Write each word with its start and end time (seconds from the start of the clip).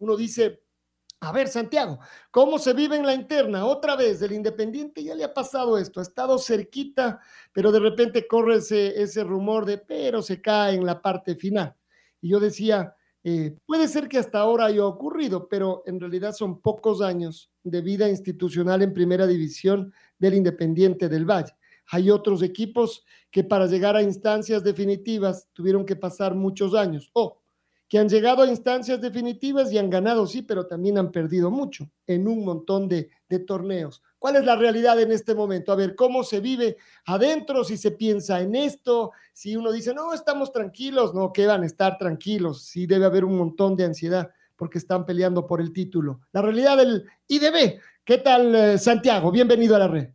uno 0.00 0.16
dice, 0.16 0.62
a 1.20 1.32
ver, 1.32 1.48
Santiago, 1.48 1.98
¿cómo 2.30 2.58
se 2.58 2.72
vive 2.72 2.96
en 2.96 3.06
la 3.06 3.14
interna? 3.14 3.66
Otra 3.66 3.94
vez, 3.94 4.20
del 4.20 4.32
Independiente 4.32 5.04
ya 5.04 5.14
le 5.14 5.24
ha 5.24 5.32
pasado 5.32 5.78
esto, 5.78 6.00
ha 6.00 6.02
estado 6.02 6.38
cerquita, 6.38 7.20
pero 7.52 7.70
de 7.70 7.78
repente 7.78 8.26
corre 8.26 8.56
ese, 8.56 9.00
ese 9.00 9.22
rumor 9.22 9.66
de, 9.66 9.78
pero 9.78 10.22
se 10.22 10.40
cae 10.40 10.74
en 10.74 10.86
la 10.86 11.00
parte 11.00 11.36
final. 11.36 11.76
Y 12.22 12.30
yo 12.30 12.40
decía, 12.40 12.96
eh, 13.22 13.54
puede 13.66 13.86
ser 13.86 14.08
que 14.08 14.16
hasta 14.16 14.38
ahora 14.38 14.66
haya 14.66 14.86
ocurrido, 14.86 15.46
pero 15.46 15.82
en 15.84 16.00
realidad 16.00 16.32
son 16.32 16.62
pocos 16.62 17.02
años 17.02 17.50
de 17.62 17.82
vida 17.82 18.08
institucional 18.08 18.80
en 18.80 18.94
primera 18.94 19.26
división 19.26 19.92
del 20.18 20.34
Independiente 20.34 21.10
del 21.10 21.26
Valle. 21.26 21.54
Hay 21.92 22.10
otros 22.10 22.42
equipos 22.42 23.04
que 23.30 23.44
para 23.44 23.66
llegar 23.66 23.94
a 23.94 24.02
instancias 24.02 24.64
definitivas 24.64 25.48
tuvieron 25.52 25.84
que 25.84 25.96
pasar 25.96 26.34
muchos 26.34 26.74
años. 26.74 27.10
O 27.12 27.39
que 27.90 27.98
han 27.98 28.08
llegado 28.08 28.44
a 28.44 28.46
instancias 28.46 29.00
definitivas 29.00 29.72
y 29.72 29.78
han 29.78 29.90
ganado, 29.90 30.24
sí, 30.24 30.42
pero 30.42 30.64
también 30.64 30.96
han 30.96 31.10
perdido 31.10 31.50
mucho 31.50 31.90
en 32.06 32.28
un 32.28 32.44
montón 32.44 32.88
de, 32.88 33.10
torneos. 33.48 34.00
¿Cuál 34.18 34.36
es 34.36 34.44
la 34.44 34.54
realidad 34.54 35.00
en 35.00 35.10
este 35.10 35.34
momento? 35.34 35.72
A 35.72 35.76
ver, 35.76 35.96
¿cómo 35.96 36.22
se 36.22 36.38
vive 36.38 36.76
adentro? 37.06 37.64
Si 37.64 37.76
se 37.76 37.90
piensa 37.90 38.40
en 38.40 38.54
esto, 38.54 39.10
si 39.32 39.56
uno 39.56 39.72
dice, 39.72 39.92
no, 39.92 40.14
estamos 40.14 40.52
tranquilos, 40.52 41.14
no, 41.14 41.32
que 41.32 41.46
van 41.46 41.64
a 41.64 41.66
estar 41.66 41.98
tranquilos, 41.98 42.62
sí 42.62 42.86
debe 42.86 43.06
haber 43.06 43.24
un 43.24 43.36
montón 43.36 43.74
de 43.76 43.84
ansiedad 43.84 44.30
porque 44.54 44.78
están 44.78 45.04
peleando 45.04 45.46
por 45.46 45.60
el 45.60 45.72
título. 45.72 46.20
La 46.32 46.42
realidad 46.42 46.76
del 46.76 47.06
IDB. 47.26 47.80
¿Qué 48.04 48.18
tal, 48.18 48.54
eh, 48.54 48.78
Santiago? 48.78 49.32
Bienvenido 49.32 49.74
a 49.74 49.80
la 49.80 49.88
red. 49.88 50.08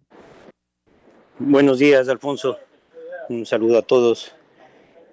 Buenos 1.39 1.79
días, 1.79 2.07
Alfonso. 2.07 2.57
Un 3.27 3.45
saludo 3.45 3.79
a 3.79 3.81
todos. 3.81 4.33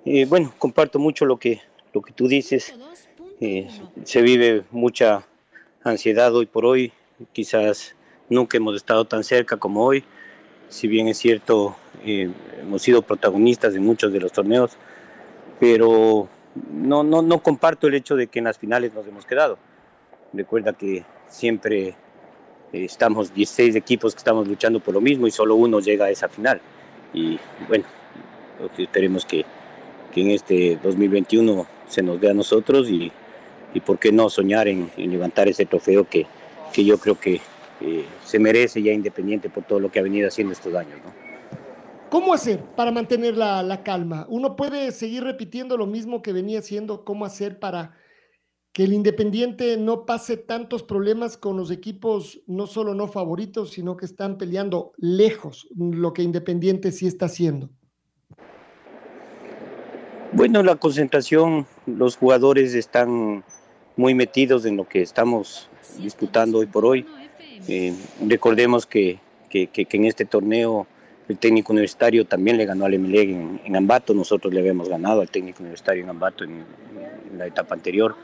Eh, 0.05 0.27
bueno, 0.27 0.55
comparto 0.59 0.99
mucho 0.99 1.25
lo 1.25 1.39
que 1.39 1.61
lo 1.93 2.03
que 2.03 2.13
tú 2.13 2.29
dices. 2.29 2.75
Eh, 3.41 3.69
se 4.05 4.23
vive 4.23 4.65
mucha 4.71 5.27
ansiedad 5.85 6.35
hoy 6.35 6.47
por 6.47 6.65
hoy, 6.65 6.93
quizás 7.33 7.97
nunca 8.29 8.57
hemos 8.57 8.77
estado 8.77 9.05
tan 9.05 9.25
cerca 9.25 9.57
como 9.57 9.85
hoy, 9.85 10.05
si 10.69 10.89
bien 10.89 11.09
es 11.09 11.19
cierto, 11.19 11.77
eh, 12.05 12.31
hemos 12.61 12.83
sido 12.83 13.03
protagonistas 13.03 13.75
de 13.75 13.81
muchos 13.81 14.13
de 14.13 14.21
los 14.21 14.33
torneos, 14.33 14.73
pero 15.61 16.29
no, 16.73 17.03
no, 17.03 17.21
no 17.21 17.43
comparto 17.43 17.89
el 17.89 17.95
hecho 17.95 18.17
de 18.17 18.29
que 18.29 18.39
en 18.39 18.47
las 18.47 18.59
finales 18.59 18.95
nos 18.95 19.07
hemos 19.07 19.27
quedado. 19.27 19.59
Recuerda 20.33 20.73
que 20.73 21.05
siempre 21.29 21.89
eh, 21.89 21.95
estamos 22.73 23.35
16 23.35 23.75
equipos 23.77 24.15
que 24.15 24.19
estamos 24.19 24.49
luchando 24.49 24.81
por 24.81 24.95
lo 24.95 25.01
mismo 25.01 25.27
y 25.27 25.31
solo 25.31 25.57
uno 25.57 25.81
llega 25.81 26.07
a 26.07 26.11
esa 26.11 26.29
final. 26.29 26.61
Y 27.13 27.39
bueno, 27.69 27.85
esperemos 28.79 29.27
que, 29.27 29.45
que 30.15 30.21
en 30.23 30.31
este 30.31 30.79
2021 30.83 31.67
se 31.89 32.03
nos 32.03 32.21
dé 32.21 32.31
a 32.31 32.35
nosotros 32.35 32.89
y, 32.89 33.13
y 33.75 33.81
por 33.81 33.99
qué 33.99 34.13
no 34.13 34.29
soñar 34.31 34.69
en, 34.69 34.91
levantar 34.97 35.49
ese 35.49 35.67
trofeo 35.67 36.09
que, 36.09 36.27
que 36.73 36.85
yo 36.85 36.99
creo 36.99 37.19
que 37.19 37.41
eh, 37.81 38.05
se 38.25 38.39
merece 38.39 38.83
ya 38.83 38.93
Independiente 38.93 39.51
por 39.51 39.65
todo 39.65 39.81
lo 39.81 39.91
que 39.91 39.99
ha 39.99 40.03
venido 40.03 40.29
haciendo 40.29 40.53
estos 40.53 40.75
años. 40.75 40.99
¿no? 41.05 41.13
¿Cómo 42.11 42.35
hacer 42.35 42.63
para 42.77 42.93
mantener 42.93 43.37
la, 43.37 43.63
la, 43.63 43.83
calma? 43.83 44.27
¿Uno 44.29 44.55
puede 44.57 44.93
seguir 44.93 45.25
repitiendo 45.25 45.77
lo 45.77 45.87
mismo 45.87 46.23
que 46.23 46.33
venía 46.33 46.59
haciendo? 46.59 47.05
¿Cómo 47.05 47.25
hacer 47.25 47.59
para 47.59 47.95
que 48.73 48.85
el 48.85 48.93
Independiente 48.93 49.77
no 49.77 50.07
pase 50.07 50.37
tantos 50.37 50.83
problemas 50.83 51.37
con 51.37 51.57
los 51.57 51.71
equipos 51.71 52.43
no 52.47 52.67
solo 52.67 52.95
no 52.95 53.07
favoritos, 53.07 53.71
sino 53.71 53.97
que 53.97 54.07
están 54.07 54.39
peleando 54.39 54.93
lejos, 54.97 55.69
lo 55.77 56.13
que 56.13 56.23
Independiente 56.23 56.91
sí 56.93 57.07
está 57.07 57.27
haciendo? 57.27 57.71
Bueno, 60.35 60.63
la 60.63 60.77
concentración, 60.77 61.67
los 61.85 62.17
jugadores 62.17 62.73
están 62.73 63.45
muy 63.97 64.15
metidos 64.15 64.65
en 64.65 64.79
lo 64.79 64.89
que 64.89 65.03
estamos 65.03 65.69
disputando 65.99 66.59
hoy 66.59 66.67
por 66.67 66.87
hoy. 66.87 67.07
Eh, 67.69 67.93
recordemos 68.27 68.87
que, 68.87 69.19
que, 69.51 69.69
en 69.75 70.05
este 70.07 70.25
torneo 70.25 70.87
el 71.29 71.37
técnico 71.37 71.75
universitario 71.75 72.25
también 72.25 72.57
le 72.57 72.65
ganó 72.65 72.87
al 72.87 72.95
Emelec 72.95 73.29
en, 73.65 73.77
Ambato, 73.77 74.15
nosotros 74.15 74.55
le 74.55 74.61
habíamos 74.61 74.89
ganado 74.89 75.21
al 75.21 75.29
técnico 75.29 75.61
universitario 75.61 76.03
en 76.03 76.09
Ambato 76.09 76.45
en, 76.45 76.65
la 77.37 77.47
etapa 77.47 77.75
anterior. 77.75 78.17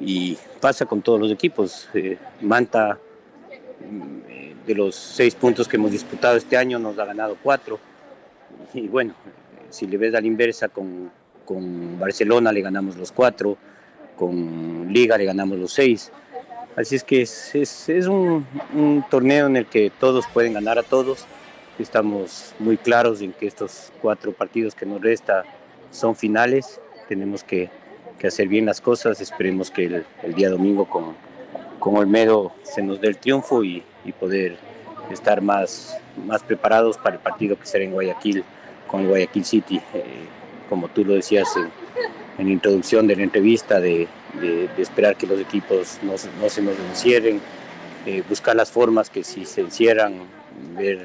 Y 0.00 0.36
pasa 0.60 0.84
con 0.84 1.00
todos 1.00 1.20
los 1.20 1.30
equipos. 1.30 1.88
Eh, 1.94 2.18
Manta, 2.40 2.98
mm, 3.88 4.66
de 4.66 4.74
los 4.74 4.96
seis 4.96 5.36
puntos 5.36 5.68
que 5.68 5.76
hemos 5.76 5.92
disputado 5.92 6.36
este 6.36 6.56
año, 6.56 6.80
nos 6.80 6.98
ha 6.98 7.04
ganado 7.04 7.36
cuatro. 7.40 7.78
Y 8.74 8.88
bueno, 8.88 9.14
si 9.68 9.86
le 9.86 9.96
ves 9.96 10.14
a 10.14 10.20
la 10.20 10.26
inversa 10.26 10.68
con, 10.68 11.10
con 11.50 11.98
Barcelona 11.98 12.52
le 12.52 12.60
ganamos 12.60 12.96
los 12.96 13.10
cuatro, 13.10 13.58
con 14.14 14.92
Liga 14.92 15.18
le 15.18 15.24
ganamos 15.24 15.58
los 15.58 15.72
seis. 15.72 16.12
Así 16.76 16.94
es 16.94 17.02
que 17.02 17.22
es, 17.22 18.06
un, 18.06 18.46
torneo 19.10 19.48
en 19.48 19.56
el 19.56 19.66
que 19.66 19.90
todos 19.98 20.28
pueden 20.32 20.52
ganar 20.52 20.78
a 20.78 20.84
todos. 20.84 21.26
Estamos 21.80 22.54
muy 22.60 22.76
claros 22.76 23.20
en 23.20 23.32
que 23.32 23.48
estos 23.48 23.90
cuatro 24.00 24.30
partidos 24.30 24.76
que 24.76 24.86
nos 24.86 25.00
resta 25.00 25.42
son 25.90 26.14
finales. 26.14 26.80
Tenemos 27.08 27.42
que, 27.42 27.68
hacer 28.24 28.46
bien 28.46 28.66
las 28.66 28.80
cosas. 28.80 29.20
Esperemos 29.20 29.72
que 29.72 29.86
el, 29.86 30.34
día 30.36 30.50
domingo 30.50 30.88
con, 30.88 31.16
con 31.80 31.96
Olmedo 31.96 32.52
se 32.62 32.80
nos 32.80 33.00
dé 33.00 33.08
el 33.08 33.16
triunfo 33.16 33.64
y, 33.64 33.82
y 34.04 34.12
poder 34.12 34.56
estar 35.10 35.42
más, 35.42 35.98
más 36.28 36.44
preparados 36.44 36.96
para 36.96 37.16
el 37.16 37.20
partido 37.20 37.58
que 37.58 37.66
será 37.66 37.82
en 37.82 37.90
Guayaquil 37.90 38.44
con 38.86 39.08
Guayaquil 39.08 39.44
City. 39.44 39.80
Eh, 39.94 40.28
como 40.70 40.88
tú 40.88 41.04
lo 41.04 41.14
decías 41.14 41.48
en, 41.56 42.46
la 42.46 42.50
introducción 42.50 43.06
de 43.06 43.16
la 43.16 43.24
entrevista, 43.24 43.78
de, 43.80 44.08
esperar 44.78 45.16
que 45.16 45.26
los 45.26 45.38
equipos 45.38 45.98
no, 46.02 46.16
se 46.16 46.62
nos 46.62 46.78
encierren, 46.88 47.38
eh, 48.06 48.22
buscar 48.26 48.56
las 48.56 48.70
formas 48.70 49.10
que 49.10 49.22
si 49.22 49.44
se 49.44 49.60
encierran, 49.60 50.22
ver 50.74 51.04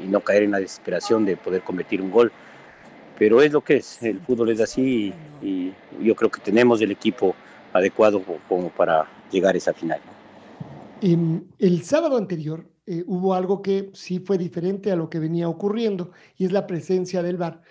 y 0.00 0.06
no 0.06 0.20
caer 0.20 0.44
en 0.44 0.52
la 0.52 0.60
desesperación 0.60 1.24
de 1.24 1.36
poder 1.36 1.62
convertir 1.62 2.00
un 2.00 2.12
gol. 2.12 2.30
Pero 3.18 3.42
es 3.42 3.50
lo 3.50 3.62
que 3.62 3.78
es, 3.78 4.00
el 4.02 4.20
fútbol 4.20 4.50
es 4.50 4.60
así 4.60 5.12
y, 5.42 5.72
yo 6.00 6.14
creo 6.14 6.30
que 6.30 6.40
tenemos 6.40 6.80
el 6.82 6.90
equipo 6.90 7.34
adecuado 7.72 8.22
como 8.48 8.68
para 8.68 9.08
llegar 9.32 9.54
a 9.54 9.58
esa 9.58 9.72
final. 9.72 9.98
el 11.00 11.82
sábado 11.82 12.18
anterior 12.18 12.66
eh, 12.86 13.02
hubo 13.06 13.34
algo 13.34 13.62
que 13.62 13.90
sí 13.94 14.20
fue 14.20 14.38
diferente 14.38 14.92
a 14.92 14.96
lo 14.96 15.08
que 15.08 15.18
venía 15.18 15.48
ocurriendo 15.48 16.12
y 16.36 16.44
es 16.44 16.52
la 16.52 16.66
presencia 16.66 17.22
del 17.22 17.38
VAR 17.38 17.62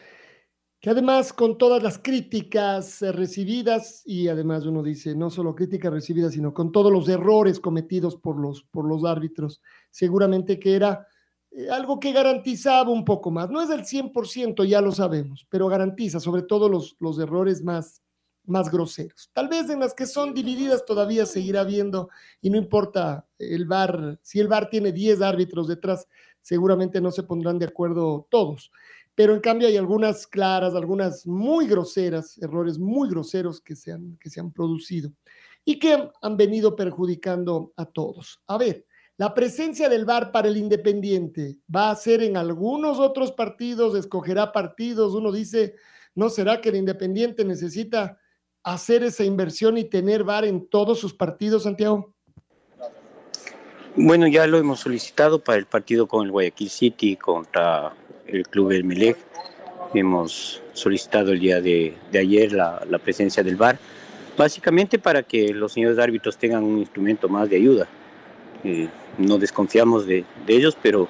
que 0.86 0.92
además 0.92 1.34
con 1.34 1.58
todas 1.58 1.82
las 1.82 1.98
críticas 1.98 3.02
eh, 3.02 3.12
recibidas, 3.12 4.04
y 4.06 4.28
además 4.28 4.68
uno 4.68 4.84
dice, 4.84 5.16
no 5.16 5.32
solo 5.32 5.56
críticas 5.56 5.92
recibidas, 5.92 6.34
sino 6.34 6.54
con 6.54 6.72
todos 6.72 6.92
los 6.92 7.10
errores 7.10 7.60
cometidos 7.60 8.16
por 8.16 8.40
los, 8.40 8.62
por 8.62 8.86
los 8.86 9.04
árbitros, 9.04 9.64
seguramente 9.90 10.60
que 10.60 10.76
era 10.76 11.08
eh, 11.50 11.72
algo 11.72 12.00
que 12.00 12.12
garantizaba 12.12 12.92
un 12.92 13.04
poco 13.04 13.32
más. 13.32 13.50
No 13.50 13.64
es 13.64 13.70
del 13.70 13.84
100%, 13.84 14.64
ya 14.64 14.80
lo 14.80 14.92
sabemos, 14.92 15.48
pero 15.50 15.68
garantiza 15.68 16.20
sobre 16.20 16.44
todo 16.44 16.70
los, 16.70 16.96
los 17.00 17.18
errores 17.18 17.64
más, 17.64 18.04
más 18.44 18.70
groseros. 18.70 19.32
Tal 19.34 19.48
vez 19.48 19.68
en 19.72 19.80
las 19.80 19.96
que 19.96 20.06
son 20.06 20.36
divididas 20.36 20.86
todavía 20.86 21.26
seguirá 21.26 21.64
viendo 21.64 22.10
y 22.42 22.52
no 22.52 22.58
importa 22.58 23.26
el 23.40 23.66
VAR, 23.66 24.20
si 24.22 24.40
el 24.40 24.48
VAR 24.48 24.70
tiene 24.70 24.92
10 24.92 25.24
árbitros 25.24 25.68
detrás, 25.68 26.08
seguramente 26.44 27.02
no 27.02 27.10
se 27.10 27.24
pondrán 27.24 27.58
de 27.58 27.66
acuerdo 27.66 28.28
todos 28.30 28.72
pero 29.16 29.34
en 29.34 29.40
cambio 29.40 29.68
hay 29.68 29.78
algunas 29.78 30.28
claras, 30.28 30.76
algunas 30.76 31.26
muy 31.26 31.68
groseras, 31.68 32.38
errores 32.38 32.78
muy 32.78 33.10
groseros 33.10 33.62
que 33.62 33.76
se 33.76 33.92
han, 33.94 34.18
que 34.20 34.30
se 34.30 34.40
han 34.40 34.52
producido 34.52 35.12
y 35.64 35.80
que 35.80 36.10
han 36.22 36.38
venido 36.38 36.76
perjudicando 36.76 37.74
a 37.78 37.86
todos. 37.86 38.42
A 38.46 38.58
ver, 38.58 38.86
La 39.18 39.34
presencia 39.34 39.88
del 39.88 40.04
VAR 40.04 40.34
para 40.34 40.50
el 40.50 40.58
Independiente 40.58 41.58
va 41.74 41.90
a 41.90 41.96
ser 41.96 42.22
en 42.22 42.36
algunos 42.36 43.00
otros 43.00 43.32
partidos, 43.32 43.96
escogerá 43.96 44.52
partidos. 44.52 45.14
Uno 45.14 45.32
dice, 45.32 45.76
¿no 46.16 46.30
será 46.30 46.60
que 46.60 46.68
el 46.68 46.76
Independiente 46.76 47.46
necesita 47.46 48.20
hacer 48.62 49.04
esa 49.04 49.24
inversión 49.24 49.78
y 49.78 49.86
tener 49.86 50.26
VAR 50.26 50.44
en 50.44 50.68
todos 50.68 51.00
sus 51.00 51.14
partidos, 51.14 51.64
Santiago? 51.64 52.14
Bueno, 53.96 54.28
ya 54.28 54.46
lo 54.48 54.58
hemos 54.58 54.82
solicitado 54.82 55.42
para 55.42 55.60
el 55.60 55.66
partido 55.66 56.08
con 56.08 56.26
el 56.26 56.32
Guayaquil 56.34 56.70
City 56.70 57.16
contra 57.16 57.96
el 58.28 58.48
Club 58.48 58.72
El 58.72 58.84
Melec. 58.84 59.18
Hemos 59.94 60.62
solicitado 60.74 61.32
el 61.32 61.40
día 61.40 61.62
de, 61.62 61.94
de 62.12 62.20
ayer 62.20 62.52
la, 62.52 62.84
la, 62.90 63.00
presencia 63.00 63.44
del 63.44 63.56
VAR, 63.56 63.78
básicamente 64.38 65.00
para 65.00 65.24
que 65.24 65.54
los 65.54 65.74
señores 65.74 65.98
árbitros 66.00 66.38
tengan 66.38 66.64
un 66.64 66.80
instrumento 66.80 67.30
más 67.30 67.50
de 67.50 67.56
ayuda. 67.56 67.88
Eh, 68.64 68.90
no 69.18 69.38
desconfiamos 69.38 70.06
de, 70.06 70.26
de 70.46 70.56
ellos, 70.56 70.78
pero 70.82 71.08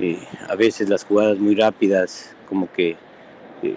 eh, 0.00 0.18
a 0.48 0.54
veces 0.54 0.88
las 0.88 1.04
jugadas 1.04 1.38
muy 1.38 1.54
rápidas 1.54 2.34
como 2.48 2.72
que 2.72 2.96
eh, 3.62 3.76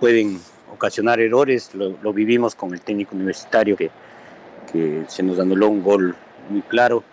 pueden 0.00 0.40
ocasionar 0.72 1.20
errores. 1.20 1.74
Lo, 1.74 1.96
lo, 2.02 2.12
vivimos 2.12 2.54
con 2.54 2.72
el 2.72 2.80
técnico 2.80 3.14
universitario 3.14 3.76
que, 3.76 3.90
que 4.72 5.04
se 5.06 5.22
nos 5.22 5.38
anuló 5.38 5.68
un 5.68 5.82
gol 5.82 6.16
muy 6.48 6.62
claro 6.62 7.04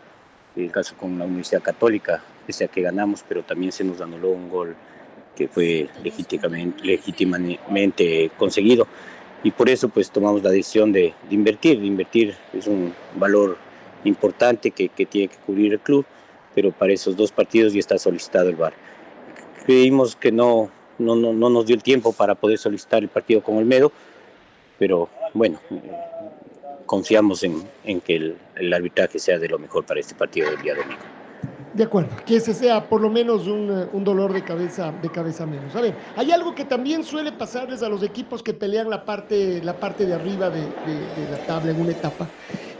el 0.55 0.71
caso 0.71 0.95
con 0.97 1.17
la 1.17 1.25
Universidad 1.25 1.61
Católica, 1.61 2.21
pese 2.49 2.65
a 2.65 2.67
que 2.67 2.81
ganamos, 2.81 3.23
pero 3.29 3.43
también 3.43 3.71
se 3.71 3.83
nos 3.83 4.01
anuló 4.01 4.29
un 4.29 4.49
gol 4.49 4.75
que 5.35 5.47
fue 5.47 5.87
legítimamente, 6.03 6.83
legítimamente 6.83 8.31
conseguido. 8.39 8.87
Y 9.43 9.51
por 9.51 9.69
eso 9.69 9.87
pues 9.87 10.09
tomamos 10.09 10.41
la 10.41 10.49
decisión 10.49 10.91
de, 10.91 11.13
de 11.29 11.35
invertir. 11.35 11.83
Invertir 11.83 12.35
es 12.51 12.65
un 12.65 12.91
valor 13.13 13.55
importante 14.03 14.71
que, 14.71 14.89
que, 14.89 15.05
tiene 15.05 15.27
que 15.27 15.37
cubrir 15.45 15.73
el 15.73 15.79
club, 15.79 16.07
pero 16.55 16.71
para 16.71 16.91
esos 16.91 17.15
dos 17.15 17.31
partidos 17.31 17.73
ya 17.73 17.79
está 17.81 17.99
solicitado 17.99 18.49
el 18.49 18.55
VAR. 18.55 18.73
Creímos 19.67 20.15
que 20.15 20.31
no, 20.31 20.71
no, 20.97 21.15
no, 21.15 21.31
no 21.31 21.51
nos 21.51 21.67
dio 21.67 21.75
el 21.75 21.83
tiempo 21.83 22.13
para 22.13 22.33
poder 22.33 22.57
solicitar 22.57 23.03
el 23.03 23.09
partido 23.09 23.43
con 23.43 23.57
Olmedo, 23.57 23.91
pero 24.79 25.07
bueno, 25.35 25.59
confiamos 26.87 27.43
en, 27.43 27.61
en 27.83 28.01
que 28.01 28.15
el, 28.15 28.37
el, 28.55 28.73
arbitraje 28.73 29.19
sea 29.19 29.37
de 29.37 29.49
lo 29.49 29.59
mejor 29.59 29.85
para 29.85 29.99
este 29.99 30.15
partido 30.15 30.49
del 30.49 30.59
día 30.63 30.73
domingo. 30.73 31.18
De 31.79 31.85
acuerdo, 31.85 32.09
que 32.25 32.35
ese 32.35 32.53
sea 32.53 32.89
por 32.89 32.99
lo 32.99 33.09
menos 33.09 33.47
un, 33.47 33.71
un, 33.93 34.03
dolor 34.03 34.33
de 34.33 34.43
cabeza, 34.43 34.91
de 34.91 35.09
cabeza 35.09 35.45
menos. 35.45 35.73
A 35.77 35.79
ver, 35.79 35.95
hay 36.17 36.29
algo 36.29 36.53
que 36.53 36.65
también 36.65 37.05
suele 37.05 37.31
pasarles 37.31 37.81
a 37.83 37.87
los 37.87 38.03
equipos 38.03 38.43
que 38.43 38.53
pelean 38.53 38.89
la 38.89 39.05
parte, 39.05 39.63
la 39.63 39.79
parte 39.79 40.05
de 40.05 40.13
arriba 40.13 40.49
de, 40.49 40.61
la 41.31 41.37
tabla 41.47 41.71
en 41.71 41.79
una 41.79 41.91
etapa, 41.91 42.27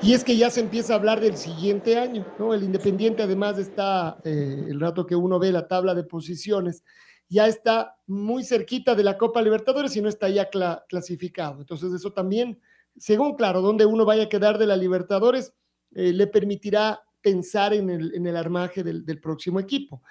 y 0.01 0.11
es 0.11 0.25
que 0.25 0.35
ya 0.35 0.49
se 0.49 0.59
empieza 0.59 0.91
a 0.91 0.95
hablar 0.97 1.21
del 1.21 1.37
siguiente 1.37 1.97
año, 1.97 2.25
¿no? 2.37 2.53
El 2.53 2.61
Independiente 2.61 3.23
además 3.23 3.57
está, 3.57 4.17
eh, 4.25 4.65
el 4.67 4.77
rato 4.81 5.05
que 5.05 5.15
uno 5.15 5.39
ve 5.39 5.53
la 5.53 5.69
tabla 5.69 5.95
de 5.95 6.03
posiciones, 6.03 6.83
ya 7.29 7.47
está 7.47 7.95
muy 8.05 8.43
cerquita 8.43 8.95
de 8.95 9.03
la 9.03 9.17
Copa 9.17 9.41
Libertadores 9.41 9.95
y 9.95 10.01
no 10.01 10.09
está 10.09 10.27
ya 10.27 10.49
cla 10.49 10.83
clasificado. 10.89 11.61
Entonces 11.61 11.93
eso 11.93 12.11
también 12.11 12.59
según 12.97 13.37
claro, 13.37 13.61
donde 13.61 13.85
uno 13.85 14.03
vaya 14.03 14.23
a 14.23 14.29
quedar 14.29 14.57
de 14.57 14.67
la 14.67 14.75
Libertadores, 14.75 15.53
eh, 15.95 16.11
le 16.11 16.27
permitirá 16.27 17.01
pensar 17.21 17.73
en 17.73 17.89
el, 17.89 18.35
armaje 18.35 18.83
del, 18.83 19.05
del, 19.05 19.19
próximo 19.19 19.59
equipo. 19.59 20.01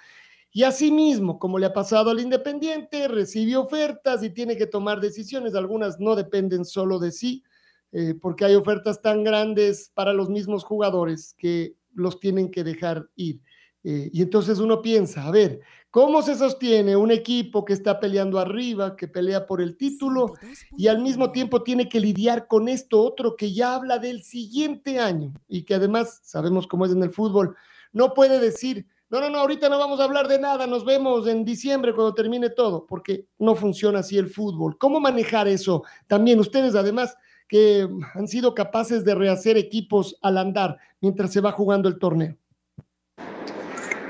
Y 0.51 0.63
asimismo, 0.63 1.37
como 1.37 1.59
le 1.59 1.67
ha 1.67 1.73
pasado 1.73 2.09
al 2.09 2.19
Independiente, 2.19 3.07
recibe 3.07 3.55
ofertas 3.55 4.23
y 4.23 4.31
tiene 4.31 4.57
que 4.57 4.65
tomar 4.65 4.99
decisiones. 4.99 5.53
Algunas 5.53 5.99
no 5.99 6.15
dependen 6.15 6.65
solo 6.65 6.97
de 6.97 7.11
sí, 7.11 7.43
eh, 7.91 8.15
porque 8.19 8.45
hay 8.45 8.55
ofertas 8.55 9.01
tan 9.01 9.23
grandes 9.23 9.91
para 9.93 10.13
los 10.13 10.29
mismos 10.29 10.63
jugadores 10.63 11.35
que 11.37 11.75
los 11.93 12.19
tienen 12.19 12.49
que 12.49 12.63
dejar 12.63 13.07
ir. 13.15 13.41
Eh, 13.83 14.09
y 14.11 14.21
entonces 14.21 14.59
uno 14.59 14.81
piensa, 14.81 15.25
a 15.25 15.31
ver, 15.31 15.61
¿cómo 15.91 16.21
se 16.21 16.35
sostiene 16.35 16.95
un 16.95 17.11
equipo 17.11 17.65
que 17.65 17.73
está 17.73 17.99
peleando 17.99 18.39
arriba, 18.39 18.95
que 18.95 19.07
pelea 19.07 19.45
por 19.45 19.61
el 19.61 19.77
título 19.77 20.33
y 20.77 20.87
al 20.87 20.99
mismo 20.99 21.31
tiempo 21.31 21.63
tiene 21.63 21.89
que 21.89 21.99
lidiar 21.99 22.47
con 22.47 22.67
esto 22.67 23.01
otro 23.01 23.35
que 23.35 23.53
ya 23.53 23.75
habla 23.75 23.99
del 23.99 24.23
siguiente 24.23 24.99
año 24.99 25.33
y 25.47 25.63
que 25.63 25.75
además 25.75 26.19
sabemos 26.23 26.67
cómo 26.67 26.85
es 26.85 26.91
en 26.91 27.03
el 27.03 27.11
fútbol, 27.11 27.55
no 27.91 28.13
puede 28.13 28.39
decir, 28.39 28.85
no, 29.09 29.19
no, 29.19 29.29
no, 29.29 29.39
ahorita 29.39 29.69
no 29.69 29.79
vamos 29.79 29.99
a 29.99 30.03
hablar 30.03 30.27
de 30.27 30.39
nada, 30.39 30.67
nos 30.67 30.85
vemos 30.85 31.27
en 31.27 31.43
diciembre 31.43 31.95
cuando 31.95 32.13
termine 32.13 32.51
todo, 32.51 32.85
porque 32.85 33.25
no 33.39 33.55
funciona 33.55 33.99
así 33.99 34.19
el 34.19 34.29
fútbol. 34.29 34.77
¿Cómo 34.77 34.99
manejar 34.99 35.47
eso? 35.47 35.83
También 36.05 36.39
ustedes 36.39 36.75
además 36.75 37.17
que 37.47 37.89
han 38.13 38.27
sido 38.27 38.53
capaces 38.53 39.03
de 39.03 39.15
rehacer 39.15 39.57
equipos 39.57 40.15
al 40.21 40.37
andar 40.37 40.77
mientras 41.01 41.33
se 41.33 41.41
va 41.41 41.51
jugando 41.51 41.89
el 41.89 41.97
torneo. 41.97 42.37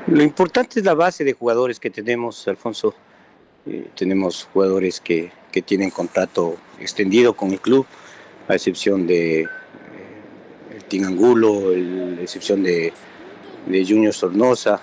Lo 0.10 0.24
importante 0.24 0.80
es 0.80 0.86
la 0.86 0.96
base 0.96 1.24
de 1.24 1.34
jugadores 1.34 1.80
que 1.80 1.92
tenemos, 1.92 2.48
Alfonso. 2.48 2.96
Eh, 3.68 3.90
tenemos 3.96 4.50
jugadores 4.52 5.00
que, 5.00 5.32
que, 5.52 5.62
tienen 5.62 5.92
contrato 5.92 6.58
extendido 6.80 7.36
con 7.36 7.52
el 7.52 7.62
club, 7.62 7.86
a 8.48 8.56
excepción 8.56 9.06
de 9.06 9.42
eh, 9.42 9.48
el 10.72 12.18
a 12.18 12.22
excepción 12.24 12.64
de, 12.64 12.92
de 13.68 13.86
Junior 13.86 14.12
Sornosa. 14.12 14.82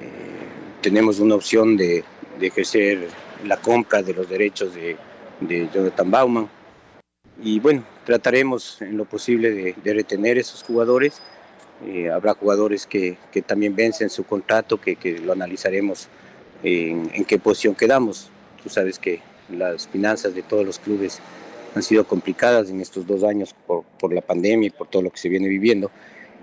Eh, 0.00 0.80
tenemos 0.80 1.20
una 1.20 1.34
opción 1.34 1.76
de, 1.76 2.02
de, 2.38 2.46
ejercer 2.46 3.06
la 3.44 3.58
compra 3.58 4.02
de 4.02 4.14
los 4.14 4.26
derechos 4.30 4.74
de, 4.74 4.96
de 5.40 5.68
Jonathan 5.74 6.10
Bauman. 6.10 6.48
Y 7.42 7.60
bueno, 7.60 7.84
trataremos 8.06 8.80
en 8.80 8.96
lo 8.96 9.04
posible 9.04 9.50
de, 9.50 9.74
de 9.84 9.92
retener 9.92 10.38
esos 10.38 10.62
jugadores 10.62 11.20
eh, 11.86 12.10
habrá 12.10 12.34
jugadores 12.34 12.86
que, 12.86 13.16
que, 13.32 13.42
también 13.42 13.74
vencen 13.74 14.10
su 14.10 14.24
contrato, 14.24 14.80
que, 14.80 14.96
que 14.96 15.18
lo 15.18 15.32
analizaremos 15.32 16.08
en, 16.62 17.10
en, 17.14 17.24
qué 17.24 17.38
posición 17.38 17.74
quedamos. 17.74 18.30
Tú 18.62 18.68
sabes 18.68 18.98
que 18.98 19.20
las 19.50 19.88
finanzas 19.88 20.34
de 20.34 20.42
todos 20.42 20.66
los 20.66 20.78
clubes 20.78 21.20
han 21.74 21.82
sido 21.82 22.06
complicadas 22.06 22.68
en 22.70 22.80
estos 22.80 23.06
dos 23.06 23.24
años 23.24 23.54
por, 23.66 23.84
por 23.98 24.12
la 24.12 24.20
pandemia 24.20 24.66
y 24.66 24.70
por 24.70 24.88
todo 24.88 25.02
lo 25.02 25.10
que 25.10 25.18
se 25.18 25.28
viene 25.28 25.48
viviendo. 25.48 25.90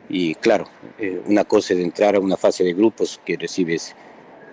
Y 0.10 0.36
claro, 0.36 0.68
eh, 0.98 1.22
una 1.26 1.44
cosa 1.44 1.74
es 1.74 1.80
entrar 1.80 2.16
a 2.16 2.20
una 2.20 2.38
fase 2.38 2.64
de 2.64 2.74
grupos 2.74 3.20
que 3.26 3.38
recibes 3.38 3.96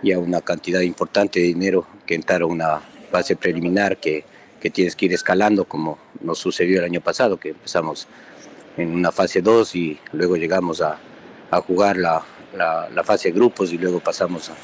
ya 0.02 0.18
una 0.18 0.40
cantidad 0.40 0.80
importante 0.80 1.40
de 1.40 1.46
dinero 1.46 1.86
que 2.04 2.14
entrar 2.14 2.42
a 2.42 2.46
una 2.46 2.80
fase 3.10 3.36
preliminar 3.36 3.96
que, 3.98 4.24
que 4.60 4.70
tienes 4.70 4.96
que 4.96 5.06
ir 5.06 5.14
escalando 5.14 5.64
como 5.64 5.98
nos 6.20 6.38
sucedió 6.40 6.80
el 6.80 6.84
año 6.84 7.00
pasado, 7.00 7.38
que 7.38 7.50
empezamos 7.50 8.08
en 8.76 8.94
una 8.94 9.12
fase 9.12 9.40
2 9.40 9.74
y 9.76 9.98
luego 10.12 10.36
llegamos 10.36 10.80
a, 10.80 10.98
a 11.50 11.60
jugar 11.60 11.96
la, 11.96 12.24
la, 12.56 13.04
fase 13.04 13.28
de 13.28 13.34
grupos 13.34 13.72
y 13.72 13.78
luego 13.78 14.00
pasamos 14.00 14.50
a, 14.50 14.54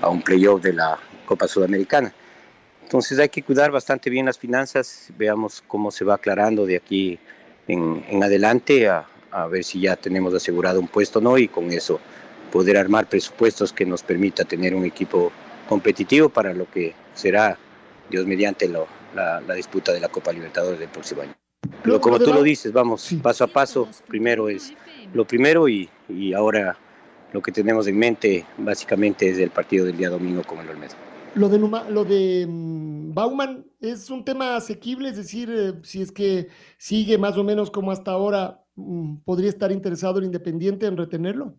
a 0.00 0.08
un 0.08 0.22
playoff 0.22 0.62
de 0.62 0.72
la 0.72 0.98
Copa 1.26 1.48
Sudamericana. 1.48 2.12
Entonces 2.82 3.18
hay 3.18 3.28
que 3.28 3.42
cuidar 3.42 3.70
bastante 3.70 4.08
bien 4.08 4.26
las 4.26 4.38
finanzas, 4.38 5.10
veamos 5.18 5.62
cómo 5.66 5.90
se 5.90 6.04
va 6.04 6.14
aclarando 6.14 6.64
de 6.64 6.76
aquí 6.76 7.18
en, 7.66 8.04
en 8.08 8.24
adelante, 8.24 8.88
a, 8.88 9.06
a, 9.30 9.46
ver 9.46 9.62
si 9.62 9.82
ya 9.82 9.96
tenemos 9.96 10.32
asegurado 10.32 10.80
un 10.80 10.88
puesto 10.88 11.18
o 11.18 11.22
no 11.22 11.36
y 11.36 11.48
con 11.48 11.70
eso 11.70 12.00
poder 12.50 12.78
armar 12.78 13.06
presupuestos 13.06 13.74
que 13.74 13.84
nos 13.84 14.02
permita 14.02 14.44
tener 14.44 14.74
un 14.74 14.86
equipo 14.86 15.30
competitivo 15.68 16.30
para 16.30 16.54
lo 16.54 16.70
que 16.70 16.94
será, 17.14 17.58
Dios 18.08 18.24
mediante, 18.24 18.68
lo, 18.68 18.86
la, 19.14 19.42
la 19.42 19.54
disputa 19.54 19.92
de 19.92 20.00
la 20.00 20.08
Copa 20.08 20.32
Libertadores 20.32 20.80
del 20.80 20.88
próximo 20.88 21.20
año. 21.20 21.37
Pero 21.82 22.00
como 22.00 22.18
tú 22.18 22.32
lo 22.32 22.42
dices, 22.42 22.72
vamos 22.72 23.02
sí. 23.02 23.16
paso 23.16 23.44
a 23.44 23.46
paso. 23.46 23.88
Primero 24.06 24.48
es 24.48 24.72
lo 25.14 25.26
primero 25.26 25.68
y, 25.68 25.88
y, 26.08 26.32
ahora 26.32 26.76
lo 27.32 27.40
que 27.42 27.52
tenemos 27.52 27.86
en 27.86 27.98
mente 27.98 28.44
básicamente 28.58 29.28
es 29.28 29.38
el 29.38 29.50
partido 29.50 29.86
del 29.86 29.96
día 29.96 30.10
domingo 30.10 30.42
con 30.42 30.58
el 30.60 30.68
Olmedo. 30.68 30.94
Lo 31.34 31.48
de, 31.48 31.58
Numa, 31.58 31.88
lo 31.88 32.04
de 32.04 32.46
um, 32.46 33.14
Bauman 33.14 33.64
es 33.80 34.10
un 34.10 34.24
tema 34.24 34.56
asequible, 34.56 35.10
es 35.10 35.16
decir, 35.16 35.50
eh, 35.50 35.74
si 35.82 36.02
es 36.02 36.10
que 36.10 36.48
sigue 36.78 37.18
más 37.18 37.36
o 37.36 37.44
menos 37.44 37.70
como 37.70 37.92
hasta 37.92 38.10
ahora, 38.10 38.64
um, 38.76 39.20
¿podría 39.20 39.48
estar 39.48 39.70
interesado 39.70 40.18
el 40.18 40.24
Independiente 40.24 40.86
en 40.86 40.96
retenerlo? 40.96 41.54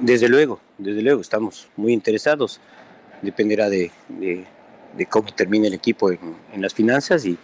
Desde 0.00 0.28
luego, 0.28 0.60
desde 0.78 1.02
luego, 1.02 1.20
estamos 1.20 1.68
muy 1.76 1.92
interesados. 1.92 2.60
Dependerá 3.22 3.70
de, 3.70 3.90
de, 4.08 4.44
de 4.96 5.06
cómo 5.06 5.32
termine 5.32 5.68
el 5.68 5.74
equipo 5.74 6.10
en, 6.10 6.18
en 6.52 6.60
las 6.60 6.74
finanzas 6.74 7.24
y, 7.24 7.38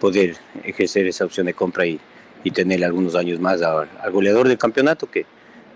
poder 0.00 0.36
ejercer 0.64 1.06
esa 1.06 1.24
opción 1.24 1.46
de 1.46 1.54
compra 1.54 1.86
y, 1.86 2.00
y 2.42 2.50
tener 2.50 2.84
algunos 2.84 3.14
años 3.14 3.38
más 3.38 3.62
al, 3.62 3.88
al, 4.00 4.10
goleador 4.10 4.48
del 4.48 4.58
campeonato 4.58 5.08
que 5.08 5.26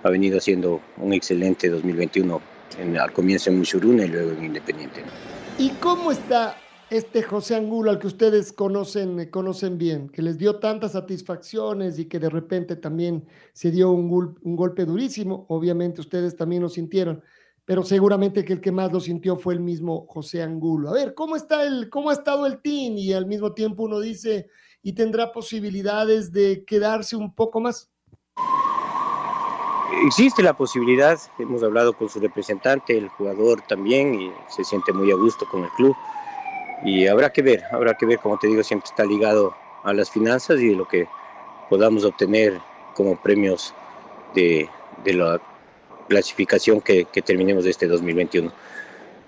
ha 0.03 0.11
venido 0.11 0.39
haciendo 0.39 0.81
un 0.97 1.13
excelente 1.13 1.69
2021 1.69 2.41
en, 2.79 2.99
al 2.99 3.13
comienzo 3.13 3.51
en 3.51 3.59
Muchuruna 3.59 4.05
y 4.05 4.09
luego 4.09 4.33
en 4.33 4.45
Independiente. 4.45 5.05
¿Y 5.59 5.71
cómo 5.81 6.11
está 6.11 6.57
este 6.91 7.23
José 7.23 7.55
Angulo 7.55 7.91
al 7.91 7.99
que 7.99 8.07
ustedes 8.07 8.53
conocen, 8.53 9.31
conocen 9.31 9.79
bien, 9.79 10.09
que 10.09 10.23
les 10.23 10.37
dio 10.39 10.57
tantas 10.57 10.93
satisfacciones 10.93 11.99
y 11.99 12.07
que 12.07 12.19
de 12.19 12.31
repente 12.31 12.77
también 12.77 13.25
se 13.53 13.71
dio 13.71 13.91
un, 13.91 14.37
un 14.43 14.57
golpe 14.57 14.85
durísimo? 14.85 15.47
Obviamente 15.49 16.01
ustedes 16.01 16.37
también 16.37 16.63
lo 16.63 16.69
sintieron 16.69 17.23
pero 17.65 17.83
seguramente 17.83 18.45
que 18.45 18.53
el 18.53 18.61
que 18.61 18.73
más 18.73 18.93
lo 18.93 19.01
sintió 19.01 19.37
fue 19.37 19.55
el 19.55 19.61
mismo 19.61 20.07
José 20.09 20.43
Angulo. 20.43 20.91
A 20.91 20.93
ver, 20.93 21.15
¿cómo, 21.15 21.37
está 21.37 21.65
el, 21.65 21.89
cómo 21.91 22.11
ha 22.11 22.13
estado 22.13 22.47
el 22.47 22.61
team? 22.61 22.97
Y 22.99 23.13
al 23.13 23.27
mismo 23.27 23.53
tiempo 23.53 23.85
uno 23.85 24.01
dice, 24.01 24.49
¿y 24.83 24.93
tendrá 24.93 25.33
posibilidades 25.33 26.33
de 26.33 26.65
quedarse 26.65 27.17
un 27.17 27.35
poco 27.35 27.61
más? 27.61 27.91
existe 30.07 30.43
la 30.43 30.55
posibilidad, 30.55 31.19
hemos 31.39 31.63
hablado 31.63 31.93
con 31.93 32.09
su 32.09 32.21
representante, 32.21 32.97
el 32.97 33.09
jugador 33.09 33.63
también, 33.63 34.15
y 34.21 34.33
se 34.49 34.65
siente 34.65 34.93
muy 34.93 35.11
a 35.11 35.15
gusto 35.15 35.47
con 35.51 35.65
el 35.65 35.71
club. 35.71 35.97
Y 36.85 37.07
habrá 37.07 37.33
que 37.33 37.43
ver, 37.43 37.63
habrá 37.73 37.95
que 37.95 38.07
ver, 38.07 38.19
como 38.19 38.39
te 38.39 38.47
digo, 38.47 38.63
siempre 38.63 38.89
está 38.89 39.05
ligado 39.05 39.55
a 39.85 39.93
las 39.93 40.11
finanzas 40.11 40.61
y 40.61 40.69
de 40.69 40.77
lo 40.77 40.87
que 40.87 41.09
podamos 41.71 42.05
obtener 42.05 42.61
como 42.95 43.17
premios 43.17 43.75
de, 44.35 44.69
la 45.05 45.41
clasificación 46.09 46.81
que, 46.81 47.07
terminemos 47.25 47.65
de 47.65 47.71
este 47.71 47.87
2021. 47.87 48.53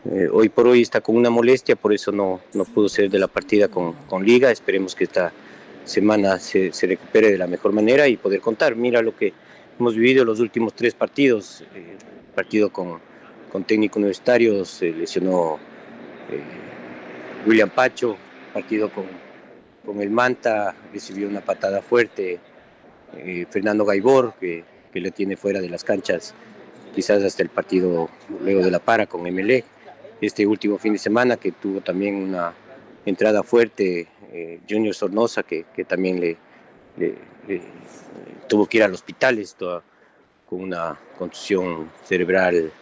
Eh, 0.08 0.28
hoy 0.32 0.48
por 0.48 0.68
hoy 0.68 0.82
está 0.82 1.00
con 1.00 1.16
una 1.16 1.30
molestia, 1.30 1.74
por 1.76 1.92
eso 1.92 2.12
no, 2.12 2.40
no 2.54 2.64
pudo 2.64 2.88
ser 2.88 3.10
de 3.10 3.18
la 3.18 3.26
partida 3.26 3.68
con, 3.68 3.92
con 4.08 4.24
Liga. 4.24 4.50
Esperemos 4.50 4.94
que 4.94 5.04
esta 5.04 5.32
semana 5.84 6.38
se, 6.38 6.72
se, 6.72 6.86
recupere 6.86 7.30
de 7.30 7.38
la 7.38 7.46
mejor 7.46 7.72
manera 7.72 8.06
y 8.08 8.16
poder 8.16 8.40
contar. 8.40 8.76
Mira 8.76 9.02
lo 9.02 9.16
que 9.16 9.32
hemos 9.78 9.94
vivido 9.94 10.24
los 10.24 10.40
últimos 10.40 10.74
tres 10.74 10.94
partidos. 10.94 11.64
Eh, 11.74 11.96
partido 12.36 12.70
con, 12.70 13.00
con 13.50 13.64
técnico 13.64 13.98
universitario, 13.98 14.64
se 14.64 14.92
lesionó 14.92 15.58
eh, 16.30 16.42
William 17.46 17.70
Pacho, 17.70 18.16
partido 18.52 18.92
con, 18.92 19.06
con 19.84 20.00
el 20.00 20.10
Manta, 20.10 20.74
recibió 20.92 21.26
una 21.26 21.40
patada 21.40 21.80
fuerte. 21.80 22.38
Eh, 23.16 23.46
Fernando 23.48 23.84
Gaibor, 23.84 24.34
que, 24.38 24.64
que 24.92 25.00
le 25.00 25.10
tiene 25.10 25.36
fuera 25.36 25.60
de 25.60 25.70
las 25.70 25.82
canchas, 25.82 26.34
quizás 26.96 27.22
hasta 27.22 27.44
el 27.44 27.50
partido 27.50 28.10
luego 28.40 28.64
de 28.64 28.70
la 28.72 28.80
para 28.80 29.06
con 29.06 29.22
MLE. 29.22 29.64
Este 30.20 30.44
último 30.46 30.78
fin 30.78 30.94
de 30.94 30.98
semana 30.98 31.36
que 31.36 31.52
tuvo 31.52 31.80
también 31.80 32.16
una 32.16 32.52
entrada 33.04 33.44
fuerte, 33.44 34.08
Junior 34.68 34.94
Sornosa, 34.94 35.44
que, 35.44 35.66
que 35.74 35.84
también 35.84 36.18
le, 36.18 36.36
le 36.96 37.14
tuvo 38.48 38.66
que 38.66 38.78
ir 38.78 38.82
al 38.82 38.94
hospital 38.94 39.38
esto, 39.38 39.82
con 40.48 40.62
una 40.62 40.98
contusión 41.18 41.90
cerebral 42.04 42.72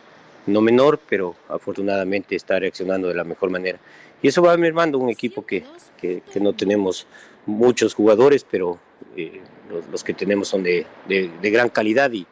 no 0.47 0.61
menor, 0.61 1.00
pero 1.09 1.35
afortunadamente 1.49 2.37
está 2.37 2.59
reaccionando 2.59 3.09
de 3.09 3.14
la 3.14 3.25
mejor 3.25 3.50
manera. 3.50 3.78
Y 4.23 4.28
eso 4.28 4.42
va 4.42 4.56
mermando 4.56 4.99
un 4.99 5.11
equipo 5.11 5.44
que, 5.44 5.64
que, 6.00 6.23
no 6.40 6.52
tenemos 6.52 7.06
muchos 7.47 7.94
jugadores, 7.94 8.44
pero 8.49 8.78
eh, 9.16 9.40
los, 9.90 10.04
que 10.04 10.14
tenemos 10.14 10.49
son 10.49 10.62
de, 10.62 10.87
de, 11.09 11.50
gran 11.50 11.68
calidad 11.68 12.12
y, 12.12 12.26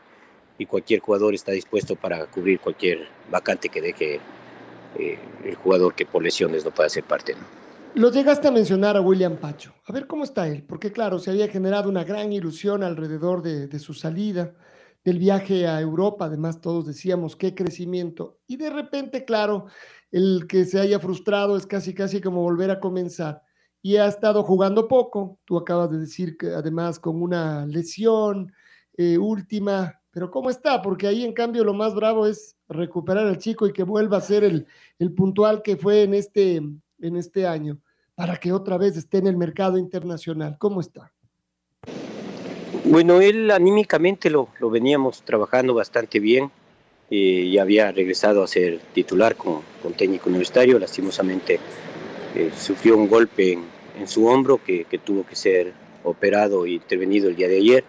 y, 0.59 0.67
cualquier 0.67 1.01
jugador 1.01 1.35
está 1.35 1.53
dispuesto 1.53 1.97
para 1.97 2.27
cubrir 2.27 2.61
cualquier 2.61 3.09
vacante 3.31 3.69
que 3.69 3.81
deje 3.81 4.21
eh, 4.99 5.19
el 5.45 5.55
jugador 5.57 5.95
que 5.95 6.07
por 6.07 6.23
lesiones 6.23 6.65
no 6.65 6.71
pueda 6.71 6.89
ser 6.89 7.05
parte. 7.05 7.35
Lo 7.95 8.11
llegaste 8.11 8.49
a 8.49 8.51
mencionar 8.51 8.97
a 8.97 9.03
William 9.03 9.37
Pacho. 9.37 9.75
A 9.87 9.93
ver 9.93 10.07
cómo 10.07 10.25
está 10.25 10.49
él, 10.49 10.65
porque 10.67 10.93
claro, 10.93 11.19
se 11.19 11.31
había 11.31 11.49
generado 11.49 11.91
una 11.91 12.05
gran 12.05 12.33
ilusión 12.33 12.83
alrededor 12.83 13.43
de, 13.43 13.79
su 13.79 13.93
salida, 13.93 14.55
del 15.05 15.19
viaje 15.19 15.67
a 15.67 15.79
Europa, 15.79 16.25
además 16.25 16.63
todos 16.63 16.87
decíamos 16.87 17.37
qué 17.37 17.55
crecimiento, 17.55 18.39
y 18.47 18.57
de 18.57 18.71
repente, 18.71 19.27
claro, 19.27 19.67
el 20.11 20.47
que 20.49 20.65
se 20.65 20.81
haya 20.81 21.01
frustrado 21.01 21.55
es 21.55 21.67
casi, 21.67 21.93
casi 21.93 22.23
como 22.23 22.41
volver 22.41 22.71
a 22.71 22.81
comenzar. 22.81 23.43
Y 23.83 23.97
ha 23.97 24.07
estado 24.07 24.43
jugando 24.43 24.89
poco, 24.89 25.39
tú 25.45 25.59
acabas 25.59 25.91
de 25.91 25.99
decir 25.99 26.39
que 26.39 26.47
además 26.47 26.99
con 26.99 27.21
una 27.21 27.67
lesión 27.67 28.55
eh, 28.97 29.19
última, 29.19 30.01
pero 30.13 30.31
¿cómo 30.31 30.51
está? 30.51 30.83
Porque 30.83 31.07
ahí 31.07 31.25
en 31.25 31.33
cambio 31.33 31.65
lo 31.65 31.75
más 31.75 31.95
bravo 31.95 32.27
es 32.27 32.57
recuperar 32.69 33.27
al 33.27 33.39
chico 33.39 33.67
y 33.67 33.73
que 33.73 33.83
vuelva 33.83 34.19
a 34.19 34.21
ser 34.21 34.45
el, 34.45 34.67
el 34.99 35.13
puntual 35.13 35.63
que 35.63 35.77
fue 35.77 36.03
en 36.03 36.15
este 36.15 36.63
en 37.03 37.17
este 37.17 37.47
año 37.47 37.79
para 38.15 38.37
que 38.37 38.53
otra 38.53 38.79
vez 38.79 38.97
esté 38.97 39.19
en 39.19 39.27
el 39.27 39.37
mercado 39.37 39.79
internacional? 39.79 40.57
¿Cómo 40.59 40.81
está? 40.81 41.13
Bueno, 42.85 43.21
él 43.21 43.51
anímicamente 43.51 44.31
lo, 44.31 44.49
lo 44.59 44.71
veníamos 44.71 45.23
trabajando 45.23 45.75
bastante 45.75 46.21
bien 46.21 46.51
y 47.11 47.59
había 47.59 47.93
regresado 47.93 48.43
a 48.43 48.47
ser 48.47 48.79
titular 48.95 49.37
con, 49.37 49.61
con 49.83 49.93
técnico 49.93 50.31
universitario. 50.31 50.79
Lastimosamente 50.79 51.61
eh, 52.35 52.51
sufrió 52.57 52.97
un 52.97 53.09
golpe 53.09 53.53
en, 53.53 53.65
en 53.99 54.09
su 54.09 54.27
hombro 54.27 54.59
que, 54.65 54.85
que, 54.85 54.99
tuvo 54.99 55.27
que 55.27 55.37
ser 55.37 55.73
operado 56.05 56.65
e 56.65 56.71
intervenido 56.71 57.29
el 57.29 57.37
día 57.37 57.49
de 57.49 57.59
ayer. 57.59 57.85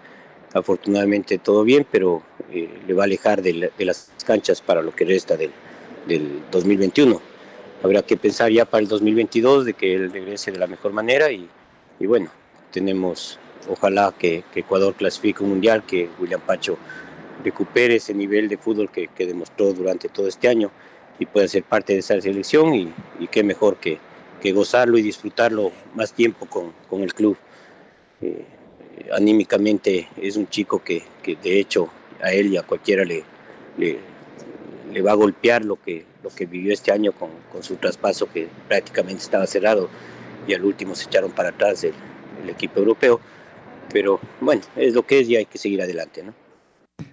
Afortunadamente 0.53 1.37
todo 1.39 1.63
bien, 1.63 1.85
pero 1.89 2.21
eh, 2.51 2.69
le 2.87 2.93
va 2.93 3.03
a 3.03 3.05
alejar 3.05 3.41
de, 3.41 3.71
de, 3.77 3.85
las 3.85 4.11
canchas 4.25 4.61
para 4.61 4.81
lo 4.81 4.93
que 4.95 5.05
resta 5.05 5.35
del, 5.35 5.51
del 6.07 6.41
2021 6.51 7.33
habrá 7.83 8.01
que 8.01 8.15
pensar 8.15 8.49
ya 8.49 8.65
para 8.65 8.81
el 8.81 8.87
2022 8.87 9.65
de 9.65 9.73
que 9.73 9.93
él 9.93 10.11
regrese 10.11 10.51
de 10.51 10.57
la 10.57 10.67
mejor 10.67 10.93
manera 10.93 11.31
y, 11.31 11.49
bueno, 11.99 12.31
tenemos 12.71 13.39
ojalá 13.69 14.13
que, 14.17 14.43
Ecuador 14.55 14.93
clasifique 14.95 15.43
un 15.43 15.49
mundial, 15.49 15.85
que 15.85 16.09
William 16.19 16.41
Pacho 16.41 16.77
recupere 17.43 17.97
ese 17.97 18.13
nivel 18.13 18.47
de 18.47 18.57
fútbol 18.57 18.89
que, 18.89 19.09
demostró 19.25 19.73
durante 19.73 20.07
todo 20.09 20.27
este 20.27 20.47
año 20.47 20.71
y 21.19 21.25
pueda 21.25 21.47
ser 21.47 21.63
parte 21.63 21.93
de 21.93 21.99
esa 21.99 22.19
selección 22.19 22.73
y, 22.73 22.91
qué 23.29 23.43
mejor 23.43 23.77
que, 23.77 23.99
gozarlo 24.53 24.97
y 24.97 25.01
disfrutarlo 25.01 25.71
más 25.95 26.11
tiempo 26.11 26.45
con, 26.45 26.73
con 26.89 27.01
el 27.01 27.13
club. 27.13 27.37
Eh, 28.21 28.45
anímicamente 29.11 30.07
es 30.17 30.37
un 30.37 30.47
chico 30.47 30.83
que, 30.83 31.03
que, 31.21 31.35
de 31.35 31.59
hecho 31.59 31.89
a 32.21 32.31
él 32.31 32.53
y 32.53 32.57
a 32.57 32.63
cualquiera 32.63 33.03
le, 33.03 33.23
le, 33.77 33.99
le 34.91 35.01
va 35.01 35.11
a 35.11 35.15
golpear 35.15 35.65
lo 35.65 35.75
que, 35.81 36.05
lo 36.23 36.29
que 36.29 36.45
vivió 36.45 36.73
este 36.73 36.91
año 36.91 37.11
con, 37.11 37.29
con, 37.51 37.63
su 37.63 37.75
traspaso 37.75 38.31
que 38.31 38.47
prácticamente 38.67 39.23
estaba 39.23 39.45
cerrado 39.47 39.89
y 40.47 40.53
al 40.53 40.63
último 40.63 40.95
se 40.95 41.05
echaron 41.05 41.31
para 41.31 41.49
atrás 41.49 41.83
el, 41.83 41.93
el, 42.43 42.49
equipo 42.49 42.79
europeo. 42.79 43.19
Pero 43.91 44.19
bueno, 44.39 44.61
es 44.75 44.93
lo 44.93 45.05
que 45.05 45.19
es 45.19 45.29
y 45.29 45.35
hay 45.35 45.45
que 45.45 45.57
seguir 45.57 45.81
adelante, 45.81 46.23
¿no? 46.23 46.33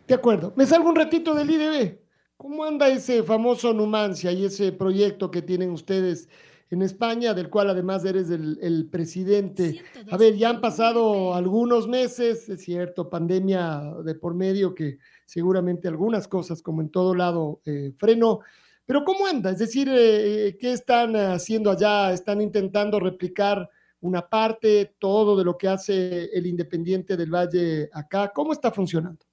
De 0.06 0.14
acuerdo. 0.14 0.52
Me 0.56 0.66
salgo 0.66 0.88
un 0.88 0.96
ratito 0.96 1.34
del 1.34 1.50
IDB. 1.50 1.98
¿Cómo 2.36 2.64
anda 2.64 2.88
ese 2.88 3.22
famoso 3.22 3.74
Numancia 3.74 4.32
y 4.32 4.46
ese 4.46 4.72
proyecto 4.72 5.30
que 5.30 5.42
tienen 5.42 5.70
ustedes 5.70 6.28
en 6.70 6.82
España, 6.82 7.34
del 7.34 7.50
cual 7.50 7.70
además 7.70 8.04
eres 8.04 8.30
el, 8.30 8.58
el 8.62 8.88
presidente? 8.88 9.82
A 10.10 10.16
ver, 10.16 10.36
ya 10.36 10.50
han 10.50 10.60
pasado 10.60 11.34
algunos 11.34 11.88
meses, 11.88 12.48
es 12.48 12.62
cierto, 12.62 13.10
pandemia 13.10 13.82
de 14.04 14.14
por 14.14 14.34
medio 14.34 14.74
que 14.74 14.98
seguramente 15.26 15.88
algunas 15.88 16.28
cosas, 16.28 16.62
como 16.62 16.80
en 16.80 16.90
todo 16.90 17.14
lado, 17.14 17.60
eh, 17.64 17.92
freno. 17.96 18.40
Pero 18.86 19.04
¿cómo 19.04 19.26
anda? 19.26 19.50
Es 19.50 19.58
decir, 19.58 19.88
eh, 19.88 20.48
eh, 20.48 20.56
¿qué 20.58 20.72
están 20.72 21.16
haciendo 21.16 21.70
allá? 21.70 22.12
¿Están 22.12 22.40
intentando 22.40 23.00
replicar 23.00 23.68
una 24.00 24.28
parte, 24.28 24.94
todo 24.98 25.36
de 25.36 25.44
lo 25.44 25.58
que 25.58 25.68
hace 25.68 26.30
el 26.32 26.46
Independiente 26.46 27.16
del 27.16 27.30
Valle 27.30 27.90
acá? 27.92 28.32
¿Cómo 28.34 28.52
está 28.52 28.70
funcionando? 28.70 29.24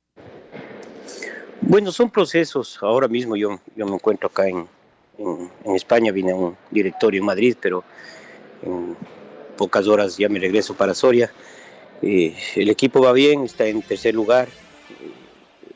Bueno, 1.62 1.92
son 1.92 2.10
procesos. 2.10 2.78
Ahora 2.82 3.08
mismo 3.08 3.36
yo, 3.36 3.60
yo 3.76 3.86
me 3.86 3.96
encuentro 3.96 4.28
acá 4.28 4.48
en, 4.48 4.68
en, 5.18 5.52
en 5.64 5.76
España, 5.76 6.12
vine 6.12 6.32
a 6.32 6.36
un 6.36 6.58
directorio 6.72 7.20
en 7.20 7.26
Madrid, 7.26 7.56
pero 7.60 7.84
en 8.64 8.96
pocas 9.58 9.88
horas 9.88 10.18
ya 10.18 10.30
me 10.30 10.40
regreso 10.40 10.76
para 10.76 10.94
Soria. 10.94 11.32
Eh, 12.02 12.36
el 12.56 12.70
equipo 12.70 13.02
va 13.02 13.12
bien, 13.12 13.44
está 13.44 13.66
en 13.66 13.82
tercer 13.82 14.14
lugar. 14.14 14.48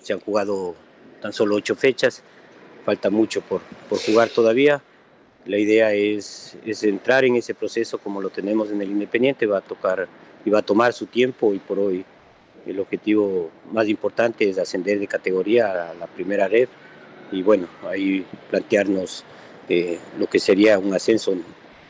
Se 0.02 0.14
han 0.14 0.20
jugado 0.20 0.76
tan 1.22 1.34
solo 1.34 1.56
ocho 1.56 1.76
fechas 1.76 2.24
falta 2.86 3.10
mucho 3.10 3.42
por, 3.42 3.62
por 3.90 4.00
jugar 4.00 4.30
todavía. 4.30 4.82
La 5.46 5.58
idea 5.58 5.94
es, 5.94 6.56
es, 6.66 6.84
entrar 6.84 7.26
en 7.26 7.36
ese 7.36 7.54
proceso 7.54 7.98
como 7.98 8.22
lo 8.22 8.30
tenemos 8.30 8.72
en 8.72 8.82
el 8.82 8.92
Independiente, 8.92 9.46
va 9.46 9.60
a 9.60 9.62
tocar 9.62 10.08
y 10.46 10.50
va 10.50 10.60
a 10.60 10.64
tomar 10.64 10.94
su 10.94 11.08
tiempo 11.08 11.54
y 11.54 11.60
por 11.60 11.80
hoy 11.80 12.06
el 12.66 12.80
objetivo 12.80 13.50
más 13.72 13.88
importante 13.88 14.48
es 14.48 14.60
ascender 14.60 15.00
de 15.00 15.08
categoría 15.08 15.92
a 15.92 15.94
la 15.96 16.08
primera 16.08 16.48
red 16.48 16.70
y 17.32 17.42
bueno, 17.42 17.68
ahí 17.90 18.26
plantearnos 18.50 19.24
eh, 19.70 20.00
lo 20.20 20.28
que 20.28 20.40
sería 20.40 20.78
un 20.78 20.94
ascenso 20.94 21.36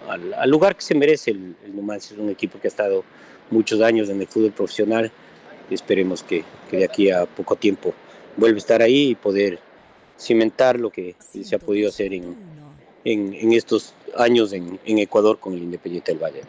al, 0.08 0.50
lugar 0.50 0.76
que 0.76 0.82
se 0.82 0.96
merece 0.96 1.32
el, 1.32 1.56
Numancia, 1.74 2.14
es 2.14 2.20
un 2.20 2.30
equipo 2.30 2.60
que 2.60 2.68
ha 2.68 2.70
estado 2.70 3.04
muchos 3.50 3.82
años 3.82 4.10
en 4.10 4.20
el 4.22 4.28
fútbol 4.28 4.52
profesional, 4.52 5.12
esperemos 5.70 6.24
que, 6.24 6.44
de 6.72 6.84
aquí 6.84 7.10
a 7.10 7.26
poco 7.26 7.56
tiempo 7.56 7.94
vuelva 8.38 8.58
a 8.58 8.60
estar 8.60 8.82
ahí 8.82 9.10
y 9.10 9.16
poder 9.16 9.60
cimentar 10.20 10.80
lo 10.80 10.90
que 10.90 11.16
se 11.20 11.56
ha 11.56 11.60
podido 11.60 11.90
hacer 11.90 12.14
en, 12.14 12.36
en, 13.04 13.54
estos 13.54 13.94
años 14.18 14.54
en, 14.54 14.80
Ecuador 14.86 15.40
con 15.40 15.54
el 15.54 15.64
Independiente 15.64 16.12
del 16.12 16.22
Valle. 16.22 16.42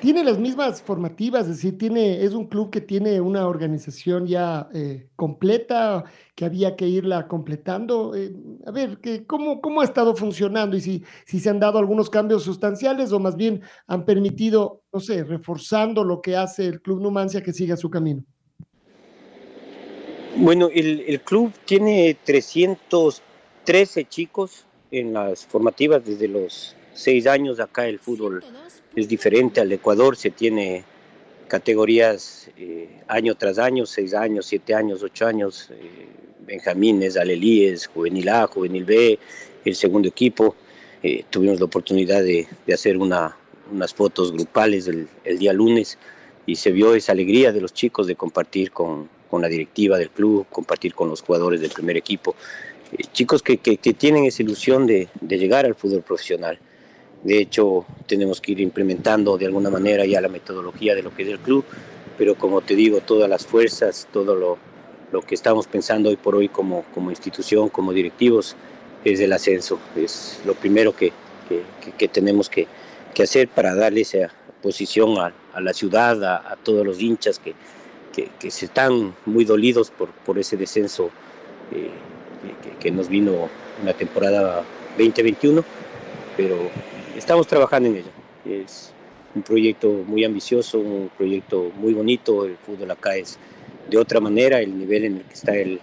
Tiene 0.00 0.22
las 0.22 0.38
mismas 0.38 0.80
formativas, 0.80 1.42
es 1.42 1.56
decir, 1.56 1.76
tiene, 1.76 2.22
es 2.22 2.32
un 2.32 2.46
club 2.46 2.70
que 2.70 2.80
tiene 2.80 3.20
una 3.20 3.48
organización 3.48 4.28
ya 4.28 4.68
eh, 4.72 5.08
completa, 5.16 6.04
que 6.36 6.44
había 6.44 6.76
que 6.76 6.86
irla 6.86 7.26
completando. 7.26 8.14
Eh, 8.14 8.32
a 8.64 8.70
ver, 8.70 9.00
¿cómo, 9.26 9.60
¿cómo 9.60 9.80
ha 9.80 9.84
estado 9.84 10.14
funcionando 10.14 10.76
y 10.76 10.80
si, 10.80 11.04
si 11.26 11.40
se 11.40 11.50
han 11.50 11.58
dado 11.58 11.78
algunos 11.80 12.10
cambios 12.10 12.44
sustanciales 12.44 13.10
o 13.10 13.18
más 13.18 13.34
bien 13.34 13.60
han 13.88 14.04
permitido, 14.04 14.82
no 14.92 15.00
sé, 15.00 15.24
reforzando 15.24 16.04
lo 16.04 16.22
que 16.22 16.36
hace 16.36 16.66
el 16.66 16.80
Club 16.80 17.00
Numancia 17.00 17.42
que 17.42 17.52
siga 17.52 17.76
su 17.76 17.90
camino? 17.90 18.22
Bueno, 20.36 20.68
el, 20.72 21.00
el, 21.08 21.20
club 21.22 21.52
tiene 21.64 22.16
313 22.24 24.04
chicos 24.04 24.64
en 24.92 25.12
las 25.12 25.44
formativas 25.44 26.04
desde 26.04 26.28
los 26.28 26.76
seis 26.98 27.26
años. 27.26 27.60
Acá 27.60 27.86
el 27.86 27.98
fútbol 27.98 28.42
es 28.94 29.08
diferente 29.08 29.60
al 29.60 29.70
Ecuador, 29.72 30.16
se 30.16 30.30
tiene 30.30 30.84
categorías 31.46 32.50
año 33.06 33.34
tras 33.36 33.58
año, 33.58 33.86
seis 33.86 34.12
años, 34.12 34.46
siete 34.46 34.74
años, 34.74 35.02
ocho 35.02 35.26
años, 35.26 35.70
Benjamines, 36.40 37.16
Alelíes, 37.16 37.86
Juvenil 37.86 38.28
A, 38.28 38.46
Juvenil 38.46 38.84
B, 38.84 39.18
el 39.64 39.74
segundo 39.74 40.08
equipo. 40.08 40.56
tuvimos 41.30 41.58
la 41.60 41.66
oportunidad 41.66 42.22
de, 42.22 42.46
hacer 42.72 42.98
unas 42.98 43.94
fotos 43.94 44.32
grupales 44.32 44.88
el, 44.88 45.38
día 45.38 45.52
lunes 45.52 45.98
y 46.46 46.56
se 46.56 46.70
vio 46.70 46.94
esa 46.94 47.12
alegría 47.12 47.52
de 47.52 47.60
los 47.60 47.72
chicos 47.72 48.06
de 48.06 48.16
compartir 48.16 48.72
con, 48.72 49.08
la 49.32 49.48
directiva 49.48 49.98
del 49.98 50.10
club, 50.10 50.46
compartir 50.50 50.94
con 50.94 51.08
los 51.08 51.22
jugadores 51.22 51.60
del 51.60 51.70
primer 51.70 51.96
equipo. 51.96 52.34
chicos 53.12 53.42
que, 53.42 53.56
tienen 53.56 54.24
esa 54.24 54.42
ilusión 54.42 54.86
de 54.86 55.08
llegar 55.22 55.64
al 55.64 55.76
fútbol 55.76 56.02
profesional. 56.02 56.58
De 57.22 57.38
hecho, 57.38 57.84
tenemos 58.06 58.40
que 58.40 58.52
ir 58.52 58.60
implementando 58.60 59.36
de 59.36 59.46
alguna 59.46 59.70
manera 59.70 60.04
ya 60.06 60.20
la 60.20 60.28
metodología 60.28 60.94
de 60.94 61.02
lo 61.02 61.14
que 61.14 61.22
es 61.22 61.28
el 61.28 61.38
club, 61.38 61.64
pero 62.16 62.34
como 62.36 62.60
te 62.60 62.74
digo, 62.74 63.00
todas 63.00 63.28
las 63.28 63.46
fuerzas, 63.46 64.08
todo 64.12 64.34
lo, 64.34 64.58
lo 65.12 65.22
que 65.22 65.34
estamos 65.34 65.66
pensando 65.66 66.10
hoy 66.10 66.16
por 66.16 66.36
hoy 66.36 66.48
como, 66.48 66.84
como 66.94 67.10
institución, 67.10 67.68
como 67.68 67.92
directivos, 67.92 68.56
es 69.04 69.20
el 69.20 69.32
ascenso. 69.32 69.78
Es 69.96 70.40
lo 70.44 70.54
primero 70.54 70.94
que, 70.94 71.12
que, 71.96 72.08
tenemos 72.08 72.48
que, 72.48 72.66
que, 73.14 73.22
hacer 73.22 73.48
para 73.48 73.74
darle 73.74 74.02
esa 74.02 74.30
posición 74.62 75.18
a, 75.18 75.32
a 75.54 75.60
la 75.60 75.72
ciudad, 75.72 76.22
a, 76.24 76.52
a, 76.52 76.56
todos 76.56 76.84
los 76.84 77.00
hinchas 77.00 77.38
que, 77.38 77.54
que, 78.38 78.50
se 78.50 78.66
están 78.66 79.14
muy 79.26 79.44
dolidos 79.44 79.90
por, 79.90 80.08
por 80.10 80.38
ese 80.38 80.56
descenso 80.56 81.10
eh, 81.72 81.90
que, 82.80 82.90
nos 82.90 83.08
vino 83.08 83.48
en 83.80 83.86
la 83.86 83.94
temporada 83.94 84.64
2021, 84.96 85.64
pero 86.36 86.56
estamos 87.18 87.46
trabajando 87.46 87.88
en 87.88 87.96
ello. 87.96 88.10
Es 88.44 88.92
un 89.34 89.42
proyecto 89.42 89.88
muy 90.06 90.24
ambicioso, 90.24 90.78
un 90.78 91.10
proyecto 91.16 91.70
muy 91.76 91.92
bonito. 91.92 92.44
El 92.44 92.56
fútbol 92.56 92.90
acá 92.90 93.16
es 93.16 93.38
de 93.90 93.98
otra 93.98 94.20
manera, 94.20 94.60
el 94.60 94.78
nivel 94.78 95.04
en 95.04 95.16
el 95.18 95.22
que 95.24 95.34
está 95.34 95.54
el, 95.54 95.80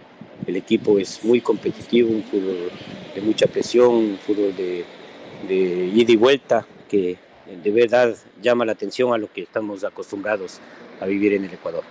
equipo 0.47 0.99
es 0.99 1.23
muy 1.23 1.41
competitivo, 1.41 2.09
un 2.09 2.23
fútbol 2.23 2.69
de 3.13 3.21
mucha 3.21 3.47
presión, 3.47 3.89
un 3.89 4.17
fútbol 4.17 4.55
de, 4.55 4.85
de 5.47 5.91
ida 5.93 6.11
y 6.11 6.15
vuelta 6.15 6.65
que 6.89 7.17
de 7.63 7.71
verdad 7.71 8.15
llama 8.41 8.65
la 8.65 8.73
atención 8.73 9.13
a 9.13 9.17
lo 9.17 9.31
que 9.31 9.41
estamos 9.41 9.83
acostumbrados 9.83 10.59
a 10.99 11.05
vivir 11.05 11.33
en 11.33 11.45
el 11.45 11.53
Ecuador. 11.53 11.83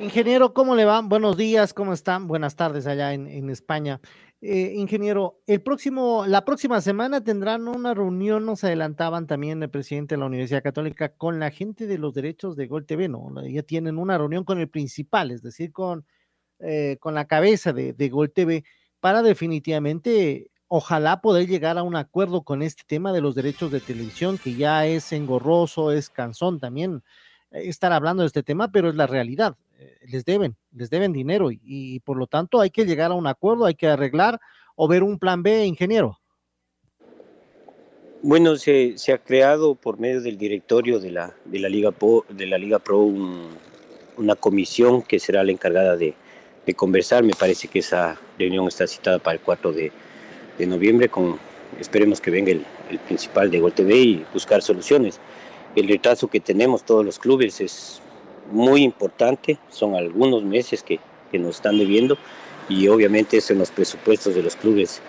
Ingeniero, 0.00 0.52
¿cómo 0.52 0.74
le 0.74 0.84
van? 0.84 1.08
Buenos 1.08 1.36
días, 1.36 1.74
¿cómo 1.74 1.92
están? 1.92 2.26
Buenas 2.26 2.56
tardes 2.56 2.86
allá 2.86 3.14
en, 3.14 3.26
en 3.26 3.50
España. 3.50 4.00
Eh, 4.44 4.74
ingeniero, 4.74 5.40
el 5.46 5.62
próximo, 5.62 6.26
la 6.26 6.44
próxima 6.44 6.80
semana 6.80 7.22
tendrán 7.22 7.68
una 7.68 7.94
reunión, 7.94 8.44
nos 8.44 8.64
adelantaban 8.64 9.28
también 9.28 9.62
el 9.62 9.70
presidente 9.70 10.16
de 10.16 10.18
la 10.18 10.26
Universidad 10.26 10.64
Católica 10.64 11.10
con 11.10 11.38
la 11.38 11.52
gente 11.52 11.86
de 11.86 11.96
los 11.96 12.12
derechos 12.12 12.56
de 12.56 12.66
Gol 12.66 12.84
TV, 12.84 13.08
¿no? 13.08 13.32
Ya 13.46 13.62
tienen 13.62 13.98
una 13.98 14.18
reunión 14.18 14.42
con 14.42 14.58
el 14.58 14.68
principal, 14.68 15.30
es 15.30 15.42
decir, 15.42 15.70
con, 15.70 16.04
eh, 16.58 16.96
con 16.98 17.14
la 17.14 17.26
cabeza 17.26 17.72
de, 17.72 17.92
de 17.92 18.08
Gol 18.08 18.32
TV, 18.32 18.64
para 18.98 19.22
definitivamente, 19.22 20.50
ojalá 20.66 21.20
poder 21.20 21.46
llegar 21.46 21.78
a 21.78 21.84
un 21.84 21.94
acuerdo 21.94 22.42
con 22.42 22.62
este 22.62 22.82
tema 22.84 23.12
de 23.12 23.20
los 23.20 23.36
derechos 23.36 23.70
de 23.70 23.78
televisión, 23.78 24.38
que 24.38 24.54
ya 24.54 24.86
es 24.86 25.12
engorroso, 25.12 25.92
es 25.92 26.10
cansón 26.10 26.58
también 26.58 27.04
eh, 27.52 27.68
estar 27.68 27.92
hablando 27.92 28.24
de 28.24 28.26
este 28.26 28.42
tema, 28.42 28.72
pero 28.72 28.88
es 28.88 28.96
la 28.96 29.06
realidad. 29.06 29.56
Eh, 29.82 29.98
les 30.06 30.24
deben, 30.24 30.56
les 30.72 30.90
deben 30.90 31.12
dinero 31.12 31.50
y, 31.50 32.00
por 32.00 32.16
lo 32.16 32.26
tanto 32.26 32.60
hay 32.60 32.70
que 32.70 32.84
llegar 32.84 33.10
a 33.10 33.14
un 33.14 33.26
acuerdo, 33.26 33.64
hay 33.64 33.74
que 33.74 33.88
arreglar 33.88 34.38
o 34.76 34.86
ver 34.86 35.02
un 35.02 35.18
plan 35.18 35.42
B, 35.42 35.66
ingeniero. 35.66 36.18
Bueno, 38.22 38.56
se, 38.56 38.94
ha 39.12 39.18
creado 39.18 39.74
por 39.74 39.98
medio 39.98 40.20
del 40.20 40.38
directorio 40.38 41.00
de 41.00 41.10
la, 41.10 41.34
de 41.44 41.58
la 41.58 41.68
Liga 41.68 41.90
Pro, 41.90 42.24
de 42.28 42.46
la 42.46 42.58
Liga 42.58 42.78
Pro 42.78 43.10
una 44.16 44.36
comisión 44.36 45.02
que 45.02 45.18
será 45.18 45.42
la 45.42 45.50
encargada 45.50 45.96
de, 45.96 46.14
conversar. 46.76 47.24
Me 47.24 47.32
parece 47.32 47.66
que 47.66 47.80
esa 47.80 48.20
reunión 48.38 48.68
está 48.68 48.86
citada 48.86 49.18
para 49.18 49.34
el 49.34 49.40
4 49.40 49.72
de, 49.72 49.92
noviembre. 50.66 51.08
Con, 51.08 51.40
esperemos 51.80 52.20
que 52.20 52.30
venga 52.30 52.52
el, 52.52 52.64
el 52.90 53.00
principal 53.00 53.50
de 53.50 53.58
Gol 53.58 53.72
TV 53.72 53.96
y 53.96 54.26
buscar 54.32 54.62
soluciones. 54.62 55.18
El 55.74 55.88
retraso 55.88 56.28
que 56.28 56.38
tenemos 56.38 56.84
todos 56.84 57.04
los 57.04 57.18
clubes 57.18 57.60
es 57.60 58.00
muy 58.52 58.82
importante, 58.82 59.58
son 59.70 59.94
algunos 59.94 60.42
meses 60.42 60.82
que, 60.82 61.00
que 61.30 61.38
nos 61.38 61.56
están 61.56 61.78
debiendo 61.78 62.16
y 62.68 62.88
obviamente 62.88 63.36
eso 63.38 63.52
en 63.52 63.58
los 63.58 63.70
presupuestos 63.70 64.34
de 64.34 64.42
los 64.42 64.56
clubes 64.56 65.00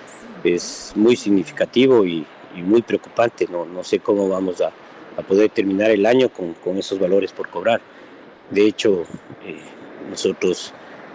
es 0.44 0.92
muy 0.96 1.16
significativo 1.16 2.06
y, 2.06 2.26
muy 2.56 2.84
preocupante. 2.84 3.48
No, 3.50 3.66
no 3.66 3.84
sé 3.84 4.00
cómo 4.00 4.30
vamos 4.30 4.62
a, 4.62 4.68
a 5.18 5.22
poder 5.24 5.50
terminar 5.50 5.90
el 5.90 6.06
año 6.06 6.30
con, 6.30 6.54
con, 6.54 6.78
esos 6.78 7.00
valores 7.00 7.32
por 7.32 7.50
cobrar. 7.50 7.82
De 8.52 8.64
hecho, 8.68 9.06
eh, 9.44 9.58
nosotros 10.08 10.72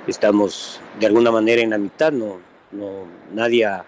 estamos 0.09 0.81
de 0.99 1.07
alguna 1.07 1.31
manera 1.31 1.63
en 1.63 1.71
la 1.71 1.79
mitad, 1.79 2.11
no, 2.11 2.41
no, 2.73 3.05
nadie 3.33 3.67
ha 3.67 3.85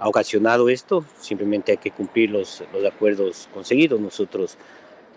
ocasionado 0.00 0.68
esto, 0.68 1.04
simplemente 1.20 1.70
hay 1.72 1.78
que 1.78 1.92
cumplir 1.92 2.30
los, 2.30 2.64
los 2.72 2.84
acuerdos 2.84 3.48
conseguidos. 3.54 4.00
Nosotros 4.00 4.56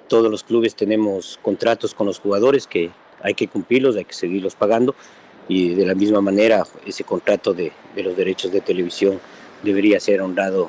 todos 0.09 0.29
los 0.29 0.43
clubes 0.43 0.75
tenemos 0.75 1.39
contratos 1.41 1.93
con 1.93 2.07
los 2.07 2.19
jugadores 2.19 2.67
que 2.67 2.91
hay 3.21 3.33
que 3.33 3.47
cumplirlos, 3.47 3.95
hay 3.95 4.05
que 4.05 4.13
seguirlos 4.13 4.55
pagando 4.55 4.95
y 5.47 5.73
de 5.75 5.85
la 5.85 5.95
misma 5.95 6.19
manera 6.19 6.65
ese 6.85 7.05
contrato 7.05 7.53
de, 7.53 7.71
de 7.95 8.03
los 8.03 8.17
derechos 8.17 8.51
de 8.51 8.59
televisión 8.59 9.19
debería 9.63 9.99
ser 9.99 10.21
honrado 10.21 10.65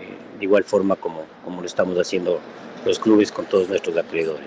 eh, 0.00 0.38
de 0.38 0.44
igual 0.44 0.64
forma 0.64 0.96
como, 0.96 1.24
como 1.44 1.60
lo 1.60 1.66
estamos 1.66 1.96
haciendo 1.98 2.40
los 2.84 2.98
clubes 2.98 3.32
con 3.32 3.46
todos 3.46 3.68
nuestros 3.68 3.96
acreedores. 3.96 4.46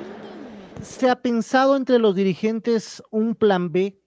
¿Se 0.81 1.09
ha 1.09 1.15
pensado 1.15 1.75
entre 1.75 1.99
los 1.99 2.15
dirigentes 2.15 3.01
un 3.09 3.35
plan 3.35 3.71
B? 3.71 3.99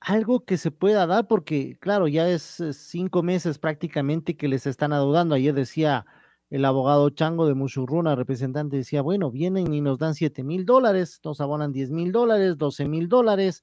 Algo 0.00 0.44
que 0.44 0.58
se 0.58 0.70
pueda 0.72 1.06
dar, 1.06 1.28
porque 1.28 1.76
claro, 1.78 2.08
ya 2.08 2.28
es 2.28 2.60
cinco 2.72 3.22
meses 3.22 3.58
prácticamente 3.58 4.36
que 4.36 4.48
les 4.48 4.66
están 4.66 4.92
adudando. 4.92 5.36
Ayer 5.36 5.54
decía 5.54 6.04
el 6.52 6.66
abogado 6.66 7.08
Chango 7.08 7.46
de 7.46 7.54
Mushurruna, 7.54 8.14
representante, 8.14 8.76
decía, 8.76 9.00
bueno, 9.00 9.30
vienen 9.30 9.72
y 9.72 9.80
nos 9.80 9.98
dan 9.98 10.14
7 10.14 10.44
mil 10.44 10.66
dólares, 10.66 11.18
nos 11.24 11.40
abonan 11.40 11.72
10 11.72 11.90
mil 11.90 12.12
dólares, 12.12 12.58
12 12.58 12.88
mil 12.88 13.08
dólares, 13.08 13.62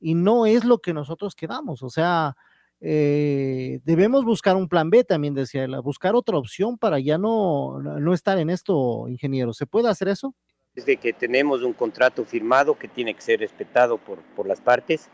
y 0.00 0.16
no 0.16 0.44
es 0.44 0.64
lo 0.64 0.78
que 0.78 0.92
nosotros 0.92 1.36
quedamos. 1.36 1.84
O 1.84 1.90
sea, 1.90 2.36
eh, 2.80 3.78
debemos 3.84 4.24
buscar 4.24 4.56
un 4.56 4.68
plan 4.68 4.90
B, 4.90 5.04
también 5.04 5.32
decía 5.32 5.62
él, 5.62 5.80
buscar 5.80 6.16
otra 6.16 6.36
opción 6.36 6.76
para 6.76 6.98
ya 6.98 7.18
no, 7.18 7.78
no 7.80 8.12
estar 8.12 8.36
en 8.38 8.50
esto, 8.50 9.06
ingeniero. 9.06 9.52
¿Se 9.52 9.66
puede 9.66 9.88
hacer 9.88 10.08
eso? 10.08 10.34
Desde 10.74 10.96
que 10.96 11.12
tenemos 11.12 11.62
un 11.62 11.72
contrato 11.72 12.24
firmado 12.24 12.76
que 12.76 12.88
tiene 12.88 13.14
que 13.14 13.22
ser 13.22 13.38
respetado 13.38 13.96
por, 13.96 14.18
por 14.34 14.48
las 14.48 14.60
partes, 14.60 15.08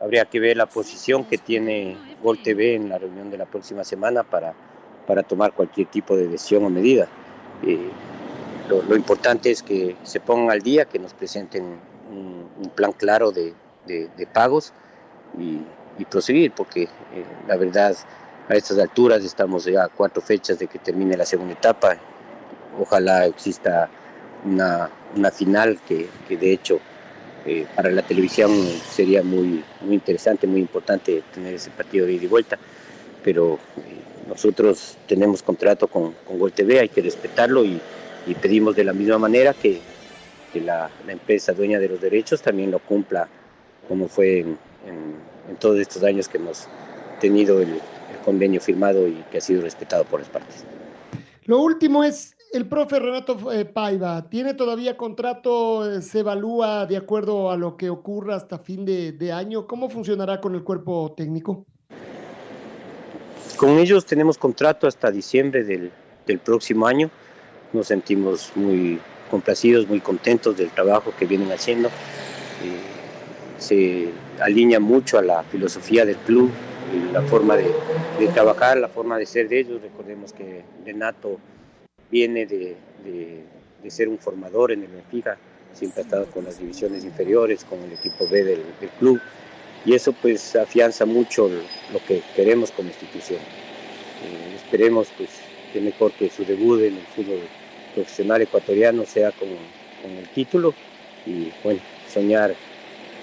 habría 0.00 0.24
que 0.24 0.40
ver 0.40 0.56
la 0.56 0.66
posición 0.66 1.24
que 1.24 1.38
tiene 1.38 1.96
Gol 2.20 2.42
TV 2.42 2.74
en 2.74 2.88
la 2.88 2.98
reunión 2.98 3.30
de 3.30 3.38
la 3.38 3.46
próxima 3.46 3.84
semana 3.84 4.24
para 4.24 4.56
para 5.08 5.22
tomar 5.22 5.54
cualquier 5.54 5.86
tipo 5.88 6.14
de 6.14 6.28
decisión 6.28 6.64
o 6.66 6.70
medida. 6.70 7.08
Eh, 7.64 7.88
lo, 8.68 8.82
lo, 8.82 8.94
importante 8.94 9.50
es 9.50 9.62
que 9.62 9.96
se 10.02 10.20
pongan 10.20 10.50
al 10.50 10.60
día, 10.60 10.84
que 10.84 10.98
nos 10.98 11.14
presenten 11.14 11.64
un, 12.10 12.46
un 12.62 12.70
plan 12.76 12.92
claro 12.92 13.32
de, 13.32 13.54
de, 13.86 14.10
de 14.18 14.26
pagos 14.26 14.74
y, 15.38 15.60
y, 15.98 16.04
proseguir, 16.04 16.52
porque 16.52 16.82
eh, 16.82 17.24
la 17.48 17.56
verdad 17.56 17.96
a 18.50 18.54
estas 18.54 18.78
alturas 18.78 19.24
estamos 19.24 19.64
ya 19.64 19.84
a 19.84 19.88
cuatro 19.88 20.20
fechas 20.20 20.58
de 20.58 20.66
que 20.66 20.78
termine 20.78 21.16
la 21.16 21.24
segunda 21.24 21.54
etapa. 21.54 21.96
Ojalá 22.78 23.24
exista 23.24 23.88
una, 24.44 24.90
una 25.16 25.30
final 25.30 25.80
que, 25.88 26.06
que, 26.28 26.36
de 26.36 26.52
hecho 26.52 26.80
eh, 27.46 27.66
para 27.74 27.90
la 27.90 28.02
televisión 28.02 28.50
sería 28.90 29.22
muy, 29.22 29.64
muy 29.80 29.94
interesante, 29.94 30.46
muy 30.46 30.60
importante 30.60 31.22
tener 31.32 31.54
ese 31.54 31.70
partido 31.70 32.06
de 32.06 32.12
ida 32.12 32.24
y 32.24 32.28
vuelta, 32.28 32.58
pero 33.24 33.54
eh, 33.78 34.08
nosotros 34.28 34.96
tenemos 35.06 35.42
contrato 35.42 35.88
con, 35.88 36.12
con 36.26 36.38
Gol 36.38 36.52
TV, 36.52 36.80
hay 36.80 36.88
que 36.88 37.00
respetarlo 37.00 37.64
y, 37.64 37.80
pedimos 38.42 38.76
de 38.76 38.84
la 38.84 38.92
misma 38.92 39.16
manera 39.16 39.54
que, 39.54 39.80
que 40.52 40.60
la, 40.60 40.90
empresa 41.08 41.54
dueña 41.54 41.78
de 41.78 41.88
los 41.88 41.98
derechos 41.98 42.42
también 42.42 42.70
lo 42.70 42.78
cumpla 42.78 43.26
como 43.88 44.06
fue 44.06 44.40
en, 44.40 44.58
en, 45.48 45.56
todos 45.58 45.78
estos 45.78 46.04
años 46.04 46.28
que 46.28 46.36
hemos 46.36 46.68
tenido 47.20 47.62
el, 47.62 47.80
convenio 48.24 48.60
firmado 48.60 49.08
y 49.08 49.24
que 49.30 49.38
ha 49.38 49.40
sido 49.40 49.62
respetado 49.62 50.04
por 50.04 50.20
las 50.20 50.28
partes. 50.28 50.62
Lo 51.44 51.60
último 51.60 52.04
es, 52.04 52.36
el 52.52 52.68
profe 52.68 52.98
Renato 52.98 53.50
eh, 53.50 53.64
Paiva, 53.64 54.28
¿tiene 54.28 54.52
todavía 54.52 54.98
contrato? 54.98 56.02
¿Se 56.02 56.18
evalúa 56.18 56.84
de 56.84 56.98
acuerdo 56.98 57.50
a 57.50 57.56
lo 57.56 57.78
que 57.78 57.88
ocurra 57.88 58.36
hasta 58.36 58.58
fin 58.58 58.84
de 58.84 59.32
año? 59.32 59.66
¿Cómo 59.66 59.88
funcionará 59.88 60.42
con 60.42 60.54
el 60.54 60.62
cuerpo 60.62 61.14
técnico? 61.16 61.64
Con 63.58 63.80
ellos 63.80 64.06
tenemos 64.06 64.38
contrato 64.38 64.86
hasta 64.86 65.10
diciembre 65.10 65.64
del, 65.64 65.90
del 66.26 66.38
próximo 66.38 66.86
año. 66.86 67.10
Nos 67.72 67.88
sentimos 67.88 68.52
muy 68.54 69.00
complacidos, 69.32 69.88
muy 69.88 69.98
contentos 69.98 70.56
del 70.56 70.70
trabajo 70.70 71.12
que 71.18 71.26
vienen 71.26 71.50
haciendo. 71.50 71.88
Eh, 71.88 73.58
se 73.58 74.10
alinea 74.40 74.78
mucho 74.78 75.18
a 75.18 75.22
la 75.22 75.42
filosofía 75.42 76.06
del 76.06 76.14
club, 76.18 76.52
la 77.12 77.20
forma 77.22 77.56
de, 77.56 77.68
de, 78.20 78.28
trabajar, 78.28 78.78
la 78.78 78.88
forma 78.88 79.18
de 79.18 79.26
ser 79.26 79.48
de 79.48 79.58
ellos. 79.58 79.82
Recordemos 79.82 80.32
que 80.32 80.62
Renato 80.86 81.40
viene 82.12 82.46
de, 82.46 82.76
de, 83.04 83.42
de 83.82 83.90
ser 83.90 84.08
un 84.08 84.18
formador 84.18 84.70
en 84.70 84.84
el 84.84 84.88
Benfica, 84.88 85.36
siempre 85.72 86.02
ha 86.02 86.04
estado 86.04 86.26
con 86.26 86.44
las 86.44 86.60
divisiones 86.60 87.04
inferiores, 87.04 87.64
con 87.64 87.80
el 87.82 87.92
equipo 87.92 88.28
B 88.28 88.44
del 88.44 88.62
club, 89.00 89.20
y 89.84 89.94
eso 89.94 90.12
pues 90.12 90.56
afianza 90.56 91.06
mucho 91.06 91.48
lo 91.48 92.04
que 92.06 92.22
queremos 92.34 92.70
como 92.70 92.88
institución. 92.88 93.38
Eh, 93.38 94.56
esperemos 94.56 95.08
pues 95.16 95.30
que 95.72 95.80
mejor 95.80 96.12
que 96.12 96.30
su 96.30 96.44
debut 96.44 96.80
en 96.80 96.96
el 96.96 97.06
fútbol 97.14 97.40
profesional 97.94 98.42
ecuatoriano 98.42 99.04
sea 99.04 99.32
con, 99.32 99.48
con 100.02 100.10
el 100.18 100.28
título 100.28 100.74
y 101.26 101.50
bueno, 101.62 101.80
soñar 102.12 102.54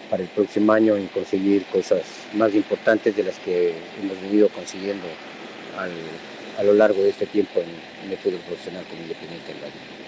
para 0.10 0.24
el 0.24 0.30
próximo 0.30 0.72
año 0.74 0.96
en 0.96 1.08
conseguir 1.08 1.64
cosas 1.66 2.04
más 2.34 2.54
importantes 2.54 3.16
de 3.16 3.24
las 3.24 3.38
que 3.40 3.74
hemos 4.02 4.22
venido 4.22 4.50
consiguiendo 4.50 5.08
a 5.78 6.64
lo 6.64 6.74
largo 6.74 7.02
de 7.04 7.10
este 7.10 7.26
tiempo 7.26 7.60
en, 7.60 7.68
en 8.06 8.12
el 8.12 8.18
fútbol 8.18 8.40
profesional 8.48 8.86
como 8.90 9.02
Independiente 9.02 9.54
del 9.54 9.62
Valle. 9.62 10.05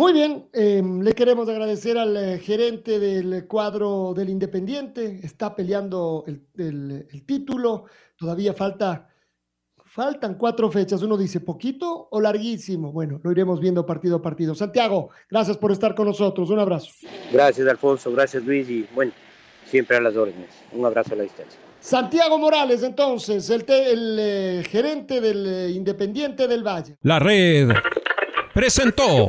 Muy 0.00 0.14
bien, 0.14 0.48
eh, 0.54 0.82
le 0.82 1.12
queremos 1.12 1.46
agradecer 1.46 1.98
al 1.98 2.16
eh, 2.16 2.38
gerente 2.38 2.98
del 2.98 3.46
cuadro 3.46 4.14
del 4.16 4.30
Independiente, 4.30 5.20
está 5.22 5.54
peleando 5.54 6.24
el, 6.26 6.40
el, 6.56 7.06
el, 7.12 7.26
título, 7.26 7.84
todavía 8.16 8.54
falta, 8.54 9.10
faltan 9.84 10.36
cuatro 10.36 10.70
fechas, 10.70 11.02
uno 11.02 11.18
dice 11.18 11.40
poquito 11.40 12.08
o 12.10 12.18
larguísimo, 12.18 12.90
bueno, 12.92 13.20
lo 13.22 13.30
iremos 13.30 13.60
viendo 13.60 13.84
partido 13.84 14.16
a 14.16 14.22
partido. 14.22 14.54
Santiago, 14.54 15.10
gracias 15.28 15.58
por 15.58 15.70
estar 15.70 15.94
con 15.94 16.06
nosotros, 16.06 16.48
un 16.48 16.60
abrazo. 16.60 16.92
Gracias 17.30 17.68
Alfonso, 17.68 18.10
gracias 18.10 18.42
Luis 18.42 18.70
y 18.70 18.88
bueno, 18.94 19.12
siempre 19.66 19.98
a 19.98 20.00
las 20.00 20.16
órdenes, 20.16 20.48
un 20.72 20.86
abrazo 20.86 21.12
a 21.12 21.16
la 21.18 21.24
distancia. 21.24 21.60
Santiago 21.78 22.38
Morales, 22.38 22.82
entonces, 22.82 23.50
el, 23.50 23.66
te, 23.66 23.90
el 23.92 24.16
eh, 24.18 24.64
gerente 24.66 25.20
del 25.20 25.46
eh, 25.46 25.70
Independiente 25.72 26.48
del 26.48 26.66
Valle. 26.66 26.96
La 27.02 27.18
red 27.18 27.68
presentó 28.54 29.28